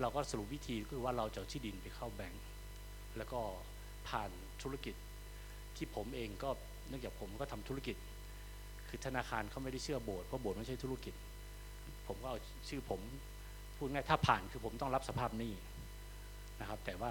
[0.00, 2.44] เราก็สรุปวิธีคือว่าเราจะที่ดินไปเข้าแบงก์
[3.16, 3.40] แล้วก็
[4.08, 4.30] ผ่าน
[4.62, 4.94] ธุรกิจ
[5.76, 6.50] ที่ผมเองก็
[6.88, 7.96] เนื่องจากผมก็ทำธุรกิจ
[8.88, 11.14] คือธนาคารเขาไม่ได้เชื่อโบสถ์เพราะโบสถ์ไม่ใช่ธุรกิจ
[12.06, 12.38] ผมก็เอา
[12.68, 13.00] ชื่อผม
[13.76, 15.52] พูดง่ายถ้าผ่านคือผมต้องรับสภาพหนี้
[16.60, 17.10] นะครับ แต่ว่า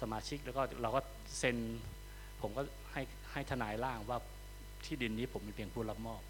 [0.00, 1.00] สมาชิกแล้วก็เราก็
[1.38, 1.56] เซ็น
[2.42, 4.18] ผมก็ให้ให้ทนายร่างว่า
[4.84, 6.22] ที่ดินนี้ผมเป็นเพียงผู้รับมอบ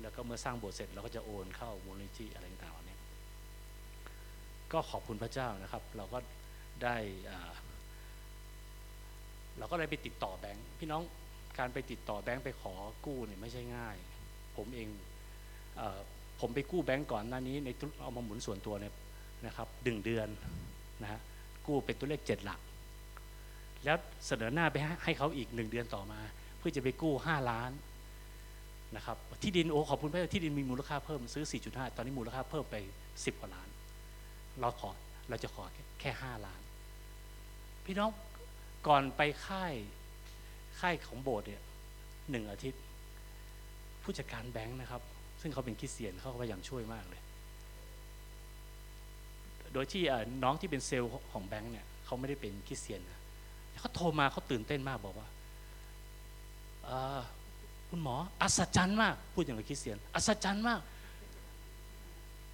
[0.00, 2.96] แล้วก็เมื่อสร้างโบสถ์เสร็จเราก็จะโอนเข้ามูลนิธิอะไรต่างๆเหล่านี้
[4.72, 6.18] ก็ขอบคุณพระเจ้านะครับ เราก็
[6.82, 6.96] ได้
[9.58, 11.02] เราก็เลยไปติดต่อแบงค์พี่น้อง
[11.58, 12.72] การไปติดต่อแบงค์ไปขอ
[13.06, 13.96] กู้เนี่ยไม่ใช่ง่าย
[14.56, 14.88] ผมเอง
[15.76, 16.00] เออ
[16.40, 18.94] ผมไปกู้แบงค์ก่อนหน้านี้ในธุรเอามาหมุนส่วนตัวเนี่ย
[19.46, 20.28] นะครับดึงเดือน
[21.02, 21.20] นะฮะ
[21.66, 22.60] กู้เป็นตัวเลขเจ็ดหลัก
[23.84, 26.20] แล้วเสนอหน้าไปให้เขาอีกหนึ่งเดือนต่อมา
[26.58, 27.70] เพื่อจะไปกู้ห้าล้าน
[28.96, 32.76] นะครับที่ดินโอ้ขอบคุณพระเจ้าที่ดินมีมูลค่าเพิ่มซื้อ 4.5 ตอนนี้มูลค่าเพิ่มไป
[33.06, 33.68] 10 กว่าล้าน
[34.60, 34.90] เราขอ
[35.28, 36.60] เราจะขอแค่แค่ห้าล้าน
[37.84, 38.10] พี่น้อง
[38.86, 39.74] ก่อนไปค่าย
[40.80, 41.62] ค่ายของโบสถ์เนี่ย
[42.30, 42.82] หนึ่งอาทิตย์
[44.02, 45.02] ผู้จัดการแบงค์นะครับ
[45.40, 47.22] ซึ่งเขาเป็นคริสเตียนเขาพยายามช่วยมากเลย
[49.72, 50.02] โดยที่
[50.42, 53.20] น้องที่เป็นเซลล์ของแบงค์เนี่ยเขาไม่ได้เป็นคริสเตียนนะ
[53.80, 55.28] เขาโทรมาเขาตื่นเต้นมากบอกว่า
[57.88, 60.80] คุณหมออัศจรรย์มากพูดอย่างกับคริสเตียนอัศจรรย์มาก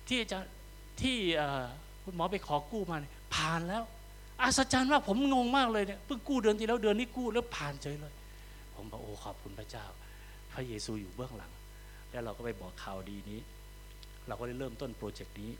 [0.06, 0.50] ที่อาจารย์
[1.02, 1.16] ที่
[2.04, 2.96] คุณหมอไปขอกู้มา
[3.34, 3.84] ผ่านแล้ว
[4.42, 8.14] อัศจรรย์มากผมงงมากเลยเนี่ยเพิ่งกู้เดือนที่แล้วเดือนนี้กู้แล้วผ่านเฉยเลย
[8.74, 9.84] ผมบอกโอ้ขอบคุณพระเจ้า
[10.52, 11.52] พระเยซูอยู่เบื้องหลัง
[12.10, 13.40] แล้วเราก็ไปบอกข่าวดีนี้
[14.26, 15.50] เราก็ได้เริ่มต้นโปรเจกต์นี้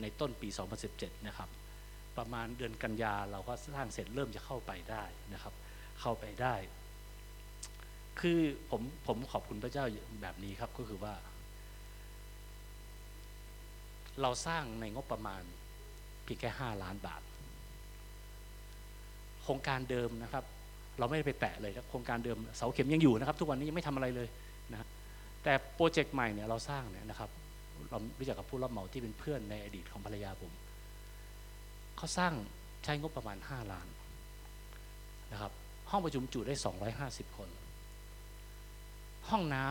[0.00, 0.48] ในต้นปี
[0.88, 1.48] 2017 นะครับ
[2.18, 5.04] ประมาณเดือนกันยาเราก็สร้างเสร็จเริ่มจะเข้าไปได้
[5.34, 5.54] นะครับ
[6.00, 6.54] เข้าไปได้
[8.20, 8.40] คือ
[8.70, 9.84] ผมผมขอบคุณพระเจ้า
[10.22, 11.14] แบบนี้ครับก็คือว่า
[14.22, 15.42] เราสร้างในงบประมาณ
[16.24, 17.22] เพียงแค่5ล้านบาท
[19.42, 20.44] โครงการเดิมนะครับ
[20.98, 24.28] เราไม่ได้ไปแตะเลยครับโครงการเดิมเสาเข็มยังอยู่นะครับ ทุกวันนี้ยังไม่ทำอะไรเลย
[24.72, 24.86] นะ
[25.42, 27.30] แต่โปรเจกต์ใหม่เนี่ยเราสร้างเนี่ยนะครับ
[27.90, 30.52] เรารู้จักกับผู้รับเหมาที่เป็นเพื่อนในอดีตของภรรยาผม
[31.98, 32.32] เขาสร้าง
[32.84, 33.88] ใช้งบประมาณ 5 ล้าน
[35.32, 35.52] นะครับ
[35.90, 36.54] ห้องประชุมจุได้
[36.96, 37.48] 250 คน
[39.30, 39.66] ห้องน้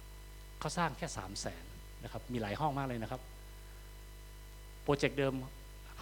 [0.00, 1.64] ำเขาสร้างแค่ 3 0 0แสน
[2.02, 3.20] นะครับ มีหลายห้องมากเลยนะครับ
[4.82, 5.34] โปรเจกต์เดิม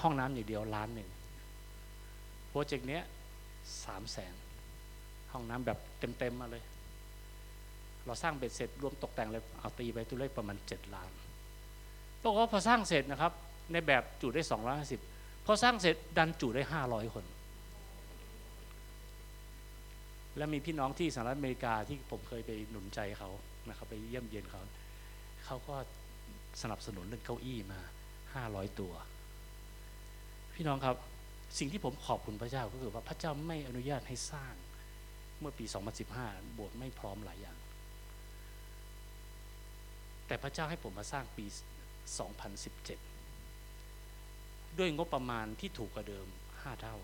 [0.03, 1.09] ห้องน้ำอย่างเดียวล้านหนึ่ง
[2.51, 3.03] โปรเจกต์เนี้ย
[3.85, 4.35] สามแสน
[5.33, 6.63] ห้องน้ำแบบเต็มๆมาเลย
[8.07, 11.11] เราสร้างเบ็ดเสร็จรวมตกแต่งเลยเอาตีไปตัวเลขประมาณ 7 ล้าน
[12.23, 13.33] ปรากว่าพอสร้างเสร็จนะครับ
[13.73, 17.25] ในแบบจุได้ 250 พอสร้างเสร็จดันจุได้ห้าร้อยคน
[20.37, 23.31] และมีพี่น้องที่สหรัฐอเมริกาที่ผมเคยไปหนุนใจเขา
[23.69, 24.63] นะครับไปเยี่ยมเยียนเขา
[25.45, 25.77] เขาก็
[26.63, 27.81] สนับสนุนเรื่องเก้าอี้มา
[28.35, 28.93] ห้าร้อยตัว
[30.55, 30.97] พี่น้องครับ
[31.59, 34.55] สิ่งที่ผมขอบคุณพระเจ้าก็คือว่าพระเจ้าไม่อนุญาตให้สร้าง
[35.41, 35.65] เมื่อปี
[36.11, 37.59] 2015 โบสถ์ไม่พร้อมหลายอย่าง
[40.27, 41.47] แต่พระเจ้าให้ผมมาสร้างปี
[42.27, 43.10] 2017
[44.79, 46.97] ด้วยงบประมาณที่ถูกกว่าเดิม 5 เท่า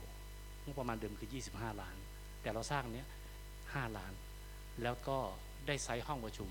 [0.64, 1.96] งบประมาณเดิมคือ 25 ล้าน
[2.42, 3.06] แต่เราสร้างเนี้ย
[3.52, 4.12] 5ล้าน
[4.82, 5.18] แล้วก็
[5.66, 6.48] ได้ไซส์ห้องประชุม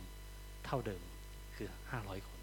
[0.66, 1.02] เท่าเดิม
[1.56, 2.40] คือ 500 คน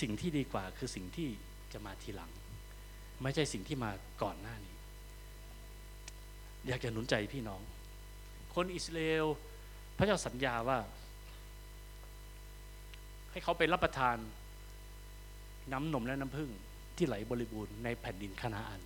[0.00, 1.28] สิ่งที่ดีกว่าคือสิ่งที่
[1.72, 2.30] จะมาทีหลัง
[3.22, 3.90] ไม่ใช่สิ่งที่มา
[4.22, 4.76] ก่อนหน้านี้
[6.66, 7.62] อยากจะหนุนใจพี่น้อง
[8.54, 9.26] คนอิสราเอล
[9.96, 10.78] พระเจ้าสัญญาว่า
[13.34, 14.16] ให้เขาไปรับประทาน
[15.72, 16.50] น้ำนมและน้ำผึ้ง
[16.96, 18.82] ที่ไหลบริบูรณ์ในแผ่นดินคานาอัน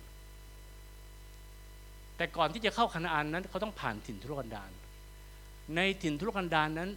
[2.17, 4.71] แต่ก่อนที่จะเข้าคานาอันนั้นเขาต้องผ่านถิ่นทุรกันดาร
[5.75, 6.89] ในถิ่นทุรกันดารนั้น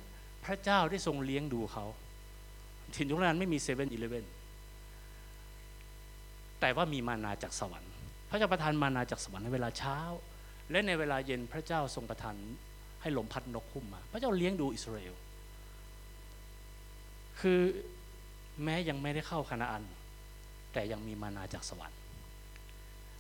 [0.45, 1.85] พระเจ้าได้ทรงเลี้ยงดูเขา
[2.97, 4.27] ถิ่นทุรกันดารไม่มีเซเว่นอีเลเว่น
[6.61, 7.95] แต่ว่ามีมานาจากสวรรค์
[8.29, 9.99] พระเจ้าประทานมานาจากสวรรค์ในเวลาเช้า
[10.71, 12.37] และในเวลาเย็นพระเจ้าทรงประทาน
[13.03, 15.15] ให้ลมพัดนกคุ้มมา พระเจ้าเลี้ยงดูอิสราเอล
[17.43, 17.61] คือ
[18.65, 19.85] แม้ยังไม่ได้เข้าคานาอัน
[20.73, 21.99] แต่ยังมีมานาจากสวรรค์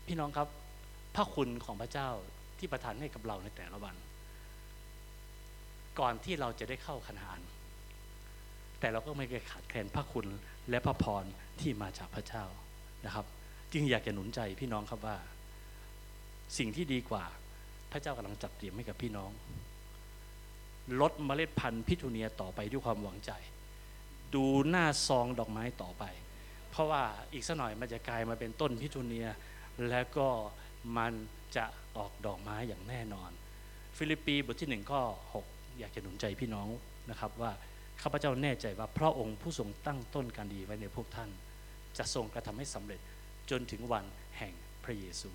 [0.07, 0.49] พี่น้องครับ
[1.14, 2.09] พระคุณของพระเจ้า
[2.59, 3.97] ที่ประทานให้กับเราในแต่ละวัน
[5.99, 7.43] ก่อนที่เราจะได้เข้าคานาอัน
[8.81, 10.27] แต่เราก็ไม่เคยขาดแคลนพระคุณ
[10.70, 11.25] และพระพร
[11.61, 12.45] ที่มาจากพระเจ้า
[13.07, 13.27] นะครับ
[13.73, 15.16] จึงอยากจะหนุนใจพี่น้องครับว่า
[16.59, 17.25] สิ่งที่ดีกว่า
[17.93, 19.31] พระเจ้ากำลังจัดเตรียมให้กับพี่น้อง
[21.01, 23.33] รดเมล็ดพันธุ์พิทูเนียต่อไปด้วยความหวังใจ
[24.35, 26.05] ดูหน้าซองดอกไม้ต่อไป
[26.70, 27.03] เพราะว่า
[27.33, 29.28] อีกสักหน่อยมันจะกลายมาเป็นต้นพิทูเนีย
[29.91, 30.28] แล้วก็
[30.97, 31.12] มัน
[31.57, 31.64] จะ
[31.97, 33.30] ออกดอกไม้อย่างแน่นอน
[33.97, 35.03] ฟิลิปปีบทที่หนึ่งข้อ
[35.43, 36.68] 6อยากจะหนุนใจพี่น้อง
[37.11, 37.53] นะครับว่า
[38.03, 41.30] ข้าพเจ้าแน่ใจว่าพระองค์ผู้ทรงตั้งต้นการดีไว้ในพวกท่าน
[41.99, 43.01] จะทรงกระทำให้สำเร็จ
[43.51, 44.05] จนถึงวัน
[44.39, 44.55] แห่ง
[44.85, 45.30] พระเยซู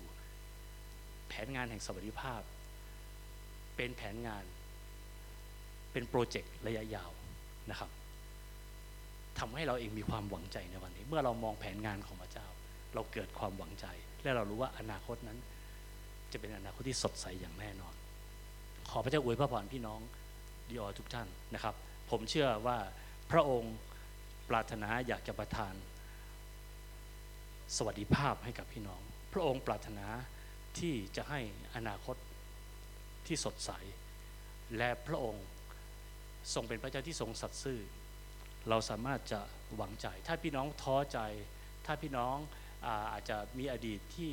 [1.28, 2.40] แผนงานแห่งสวัสดิภาพ
[3.76, 4.44] เป็นแผนงาน
[5.92, 7.10] เป็นโปรเจกต์ระยะยาว
[7.70, 7.90] นะครับ
[9.40, 12.46] ทำให้เราเองมีความหวังใจในวันนี้ เมื่อเรามองแผนงานของพระเจ้า
[12.94, 13.86] เราเกิดความหวังใจ
[14.22, 15.38] และเรารู้ว่าอนาคตนั้น
[16.32, 17.94] จะเป็นอนาคตที่สดใสอย่างแน่นอน
[18.90, 20.00] ขอพระเจ้าอวยพระพรพี่น้อง
[20.68, 21.74] ดีออทุกท่านนะครับ
[22.10, 22.78] ผมเชื่อว่า
[23.30, 23.74] พระองค์
[24.48, 25.74] ปรารถนาอยากจะประทาน
[27.76, 29.00] สวัสดิภาพให้กับพี่น้อง
[29.32, 30.06] พระองค์ปรารถนา
[30.78, 31.40] ที่จะให้
[31.76, 32.16] อนาคต
[33.26, 33.70] ที่สดใส
[34.76, 35.44] และพระองค์
[36.54, 37.80] ทรงเป็นพระเจ้าที่ทรงสัตย์ซื่อ
[38.68, 39.40] เราสามารถจะ
[39.76, 41.18] หวังใจ ถ้าพี่น้องท้อใจ
[41.86, 42.36] ถ้าพี่น้อง
[42.86, 44.30] อาอาจจะมีอดีตที่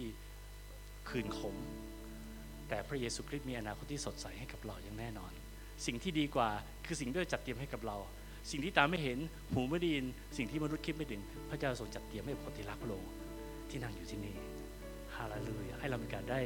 [1.10, 1.56] คืนขม
[2.70, 5.32] แต่พระเยซูคริสต์มีอนาคตที่สดใสให้กับเราอย่างแน่นอน
[5.86, 6.50] สิ่งที่ดีกว่า
[6.86, 7.98] คือสิ่งที่จัดเตรียมให้กับเรา
[8.52, 9.20] สิ่งที่ตาไม่เห็น
[9.54, 10.06] หูไม่ได้ยิน
[10.38, 13.12] สิ่งที่มนุษย์คิดไม่ถึง พระเจ้าทรงจัดเตรียมให้คนที่รักพระองค์
[13.70, 14.36] ที่นั่งอยู่ที่นี่
[15.16, 16.40] ฮาเลลูยาให้เรามีการได้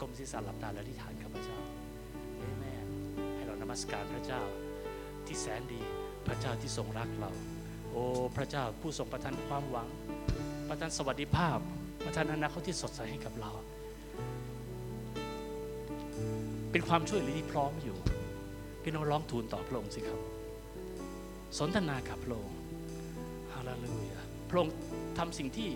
[0.00, 1.58] ก้มศีรษะหลับตาและอธิษฐานกับพระเจ้า
[2.38, 2.86] เอเมน
[3.34, 4.42] ให้เรานมัสการพระเจ้า
[5.26, 5.82] ที่แสนดี
[6.26, 7.30] พระเจ้าที่ทรงรักเรา
[7.90, 8.04] โอ้
[8.36, 9.88] พระเจ้าผู้ทรงประทานความหวัง
[10.68, 11.58] ประทานสวัสดิภาพ
[12.04, 13.50] ประทานอนาคตที่สดใสให้กับเรา
[16.70, 17.96] เป็นความช่วยเหลือที่พร้อมอยู่
[18.82, 20.20] พี่น้องร้องทูลต่อพระองค์สิครับ
[21.58, 22.58] สนทนากับพระองค์
[23.52, 24.20] ฮาเลลูยา
[24.50, 24.74] พระองค์
[25.18, 25.68] ทำสิ่งที่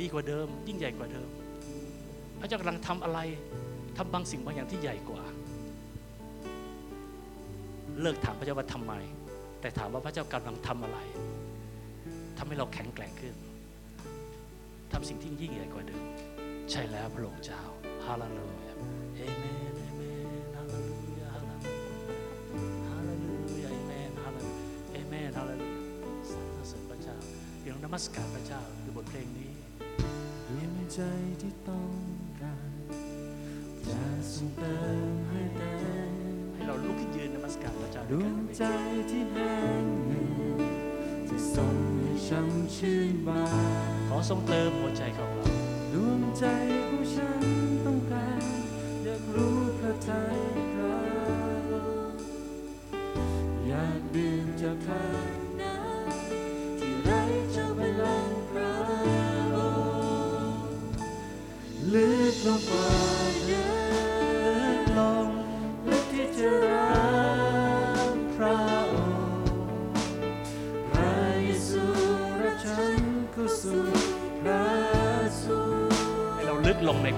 [0.00, 1.28] ดีกว่าเดิม ยิ่งใหญ่กว่าเดิม
[2.40, 3.18] พระเจ้ากำลังทำอะไร
[3.96, 5.22] ทำบางสิ่งบางอย่างที่ใหญ่กว่า
[8.00, 8.92] เลิกถามพระเจ้าว่าทำไม
[9.64, 10.98] แต่ถามว่าพระเจ้ากำลังทำอะไร
[12.38, 13.34] ทำให้เราแข็งแกร่งขึ้น
[14.92, 16.04] ทำสิ่งที่ยิ่งใหญ่กว่าเดิม
[16.70, 17.62] ใช่แล้วพระองค์เจ้า
[18.04, 18.74] ฮาเลลูยา
[19.16, 20.02] เอเมนเอเม
[20.44, 21.74] นฮาเลลูยาฮาเลลู
[22.84, 23.32] ยาฮาเลลู
[23.64, 24.62] ยาเอเมนฮาเลลูยา
[24.92, 25.80] เอเมนฮาเลลูยา
[26.30, 27.16] สรรเสริญพระเจ้า
[27.60, 29.50] พี่น้องนมัสการพระเจ้าด้วยบทเพลงนี้
[30.48, 31.00] ดวงใจ
[31.42, 31.90] ที่ต้อง
[32.42, 32.72] การ
[33.86, 34.00] จะ
[34.32, 34.76] ส่งเติ
[35.12, 35.73] มให้เต็ม
[36.74, 40.62] เราลุกขึ้นยืนนมัสการพระเจ้าดด้วยวกันงในเวใจทีที่แห้งเหือด
[41.28, 43.44] จะส่งให้ช่ำชื่นบา
[43.88, 45.48] นขอทรงเติมหัวใจของเรา
[45.92, 46.44] ดวงใจ
[46.88, 47.42] ผู้ฉัน
[47.84, 48.42] ต้องการ
[49.04, 50.33] อยากรู้พระทัย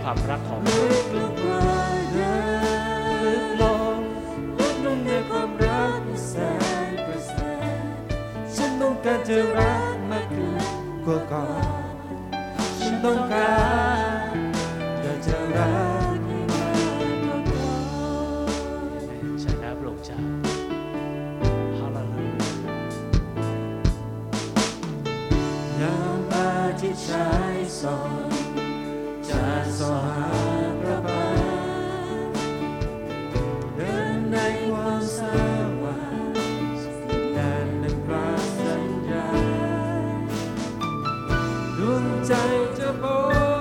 [0.08, 0.42] ความรัก
[41.86, 42.32] วงใจ
[42.78, 43.04] จะพ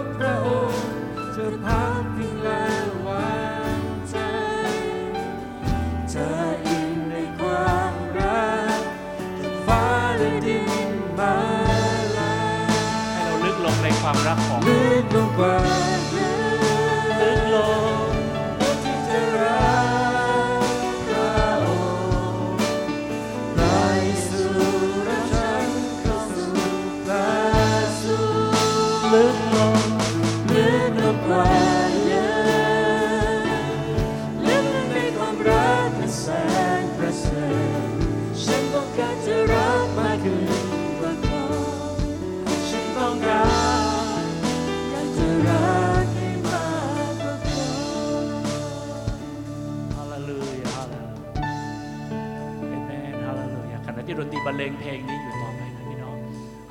[0.02, 0.88] บพระองค์
[1.36, 1.84] จะพั
[2.18, 2.66] กิงและ
[3.08, 3.40] วา
[3.80, 4.18] งใจ
[6.14, 6.28] จะ
[6.66, 8.80] อินในความรัก
[9.40, 9.86] จะฟ้า
[10.18, 11.36] และดินมา
[12.18, 12.36] ลา
[13.14, 15.56] ให้เราลึกลงในความรักของลึกลงกว่า
[54.46, 56.16] บรรเลงเพลงนี้อยู่ต่อไปนะพี่น้อง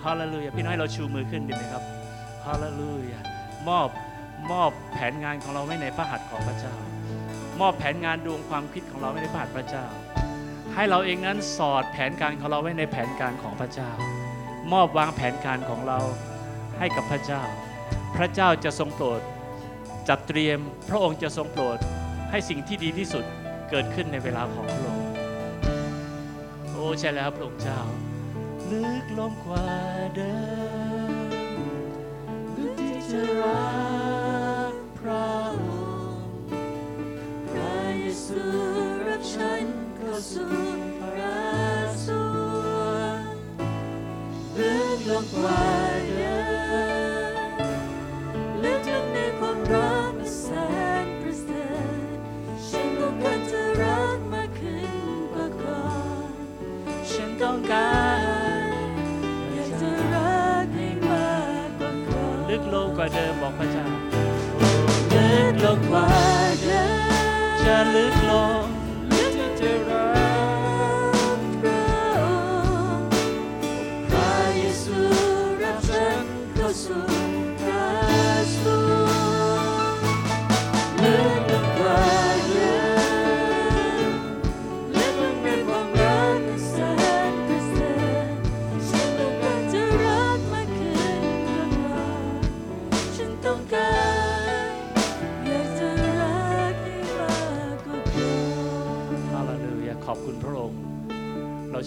[0.04, 1.82] ฮาเลลูยาพี่น้องให้เราชูมือขึ้นดีไหมครับ
[2.46, 3.20] ฮาเลลูยา
[3.68, 3.88] มอบ
[4.52, 6.74] มอบแผนงานของเราไว้ในพระหัตถ์ของพระเจ้า
[7.60, 9.86] มอบแผนงานดวงความคิดของเราไว้ในพระหัตถ์พระเจ้า
[10.74, 13.90] ให้เราเองนั้นสอดแผนการของเราไว้ในแผนการของพระเจ้า
[14.72, 15.98] มอบวางแผนการของเรา
[16.78, 17.42] ให้กับพระเจ้า
[18.16, 19.20] พระเจ้าจะทรงโปรด
[20.08, 20.58] จัดเตรียม
[20.88, 21.78] พระองค์จะทรงโปรด
[22.30, 23.24] ให้สิ่งที่ดีที่สุด
[23.70, 24.93] เกิดขึ้นในเวลาของพระองค์โอ้
[27.00, 27.80] ใช่แล้วพระองค์เจ้า
[28.70, 29.68] ลึกลงกว่า
[30.16, 30.34] เดิ
[31.26, 31.28] ม
[32.56, 33.64] ลึกที่จะรั
[34.72, 36.28] กพระองค์
[37.48, 38.40] พระเยซู
[39.06, 39.66] รับฉัน
[39.96, 40.52] เข้าสู่
[41.00, 41.38] พระ
[42.04, 43.20] สวง
[44.58, 45.62] ลึกลงกว่า
[46.16, 46.43] เดิม
[57.54, 57.94] ต้องกา
[58.58, 58.68] ร
[59.54, 61.32] อยากจะรักให้มา
[61.66, 63.84] กกว่าก่อนลึกลงกว่าเดิมบอกพระเจ้า
[65.12, 66.06] ลึกลงกว่า
[66.62, 68.32] เดิมจะลึกล
[68.62, 68.64] ง
[69.12, 70.13] ลึกที่จะรัก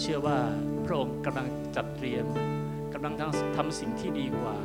[0.00, 0.38] เชื่อว่า
[0.84, 2.26] พระองค์กำลังจัดเตรียม
[2.94, 4.56] กำลังทำทำสิ่งที่ดีกว่า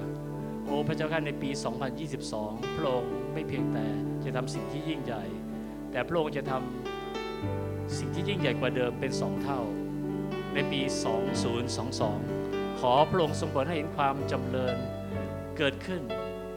[0.66, 1.50] โอ้พระเจ้าข้าในปี
[2.14, 3.86] 2022 พระองค์ไม่เพียงแต่
[4.24, 5.24] จะทำสิ่งที่ยิ่งใหญ่
[5.92, 9.62] แต่พระองค์จะทำสิ่งที่ยิ่งใหญ่กว่าเดิมเป็นสองเท่า
[10.54, 10.82] ในปี
[12.02, 14.78] 2022 ขอพระองค์ทรงโปรดให้เห็นความจำเริญ
[15.58, 16.02] เกิดขึ้น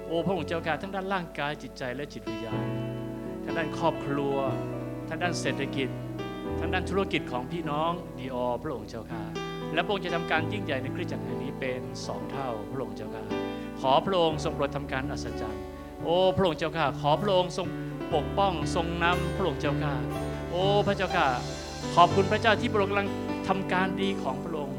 [0.07, 2.67] โอ้พระองค์เจ้าการทั้งด้านร่างกายจิตใจและจิตวิญญาณ
[3.45, 4.37] ทั้งด้านครอบครัว
[5.09, 5.89] ทั้งด้านเศรษฐกิจ
[6.67, 9.23] ทั้งด้านธุรกิจของพี่น้องดีออพระองค์เจ้าค่ะ
[9.75, 13.25] และพระองค์จะทำการยิ่งใหญ่ในคริสตจักรแห่งนี้เป็นสองเท่าพระองค์เจ้าค่ะ
[13.81, 15.63] ขอพระองค์ทรงโปรดทำการอัศจรรย์
[16.05, 17.67] โอ้พระองค์เจ้าค่ะ ขอพระองค์ทรง
[18.15, 19.95] ปกป้องทรงนำพระองค์เจ้าค่ะ
[20.51, 21.27] โอ้พระเจ้าค่ะ
[21.97, 23.09] ขอบคุณพระเจ้าที่พระองค์กำลัง
[23.49, 24.77] ทำการดีของพระองค์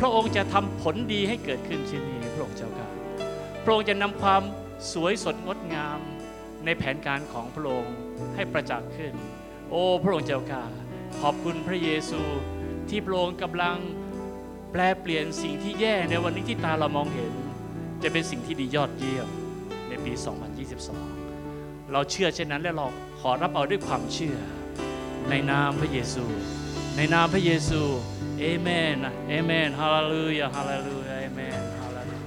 [0.00, 2.88] พระองค์จะทำผลดีให้เกิดขึ้นที่นี้พระองค์เจ้าค่ะ
[3.64, 4.42] พระองค์จะนำความ
[4.92, 6.00] สวยสดงดงาม
[6.64, 7.94] ในแผนการของพระองค์
[8.34, 9.14] ให้ประจักษ์ขึ้น
[9.74, 10.81] โอ้พระองค์เจ้าค่ะ
[11.20, 12.20] ขอบคุณพระเยซู
[12.88, 13.76] ที่พระองค์กำลัง
[14.72, 17.32] แปลเปลี่ยนสิ่งที่แย่ในวันนี้ที่ตาเรามองเห็น
[18.02, 19.28] จะเป็นสิ่งที่ดียอดเยี่ยม
[19.88, 20.12] ในปี
[20.82, 22.86] 2022 เราเชื่อเช่นนั้นและเรา
[23.20, 24.36] ขอรับเอาด้วยความเชื่อ
[25.30, 26.24] ในนามพระเยซู
[26.96, 27.80] ในนามพระเยซู
[28.40, 28.96] เอเมน
[29.28, 31.01] เอเมนฮาเลลูยาฮาเลลู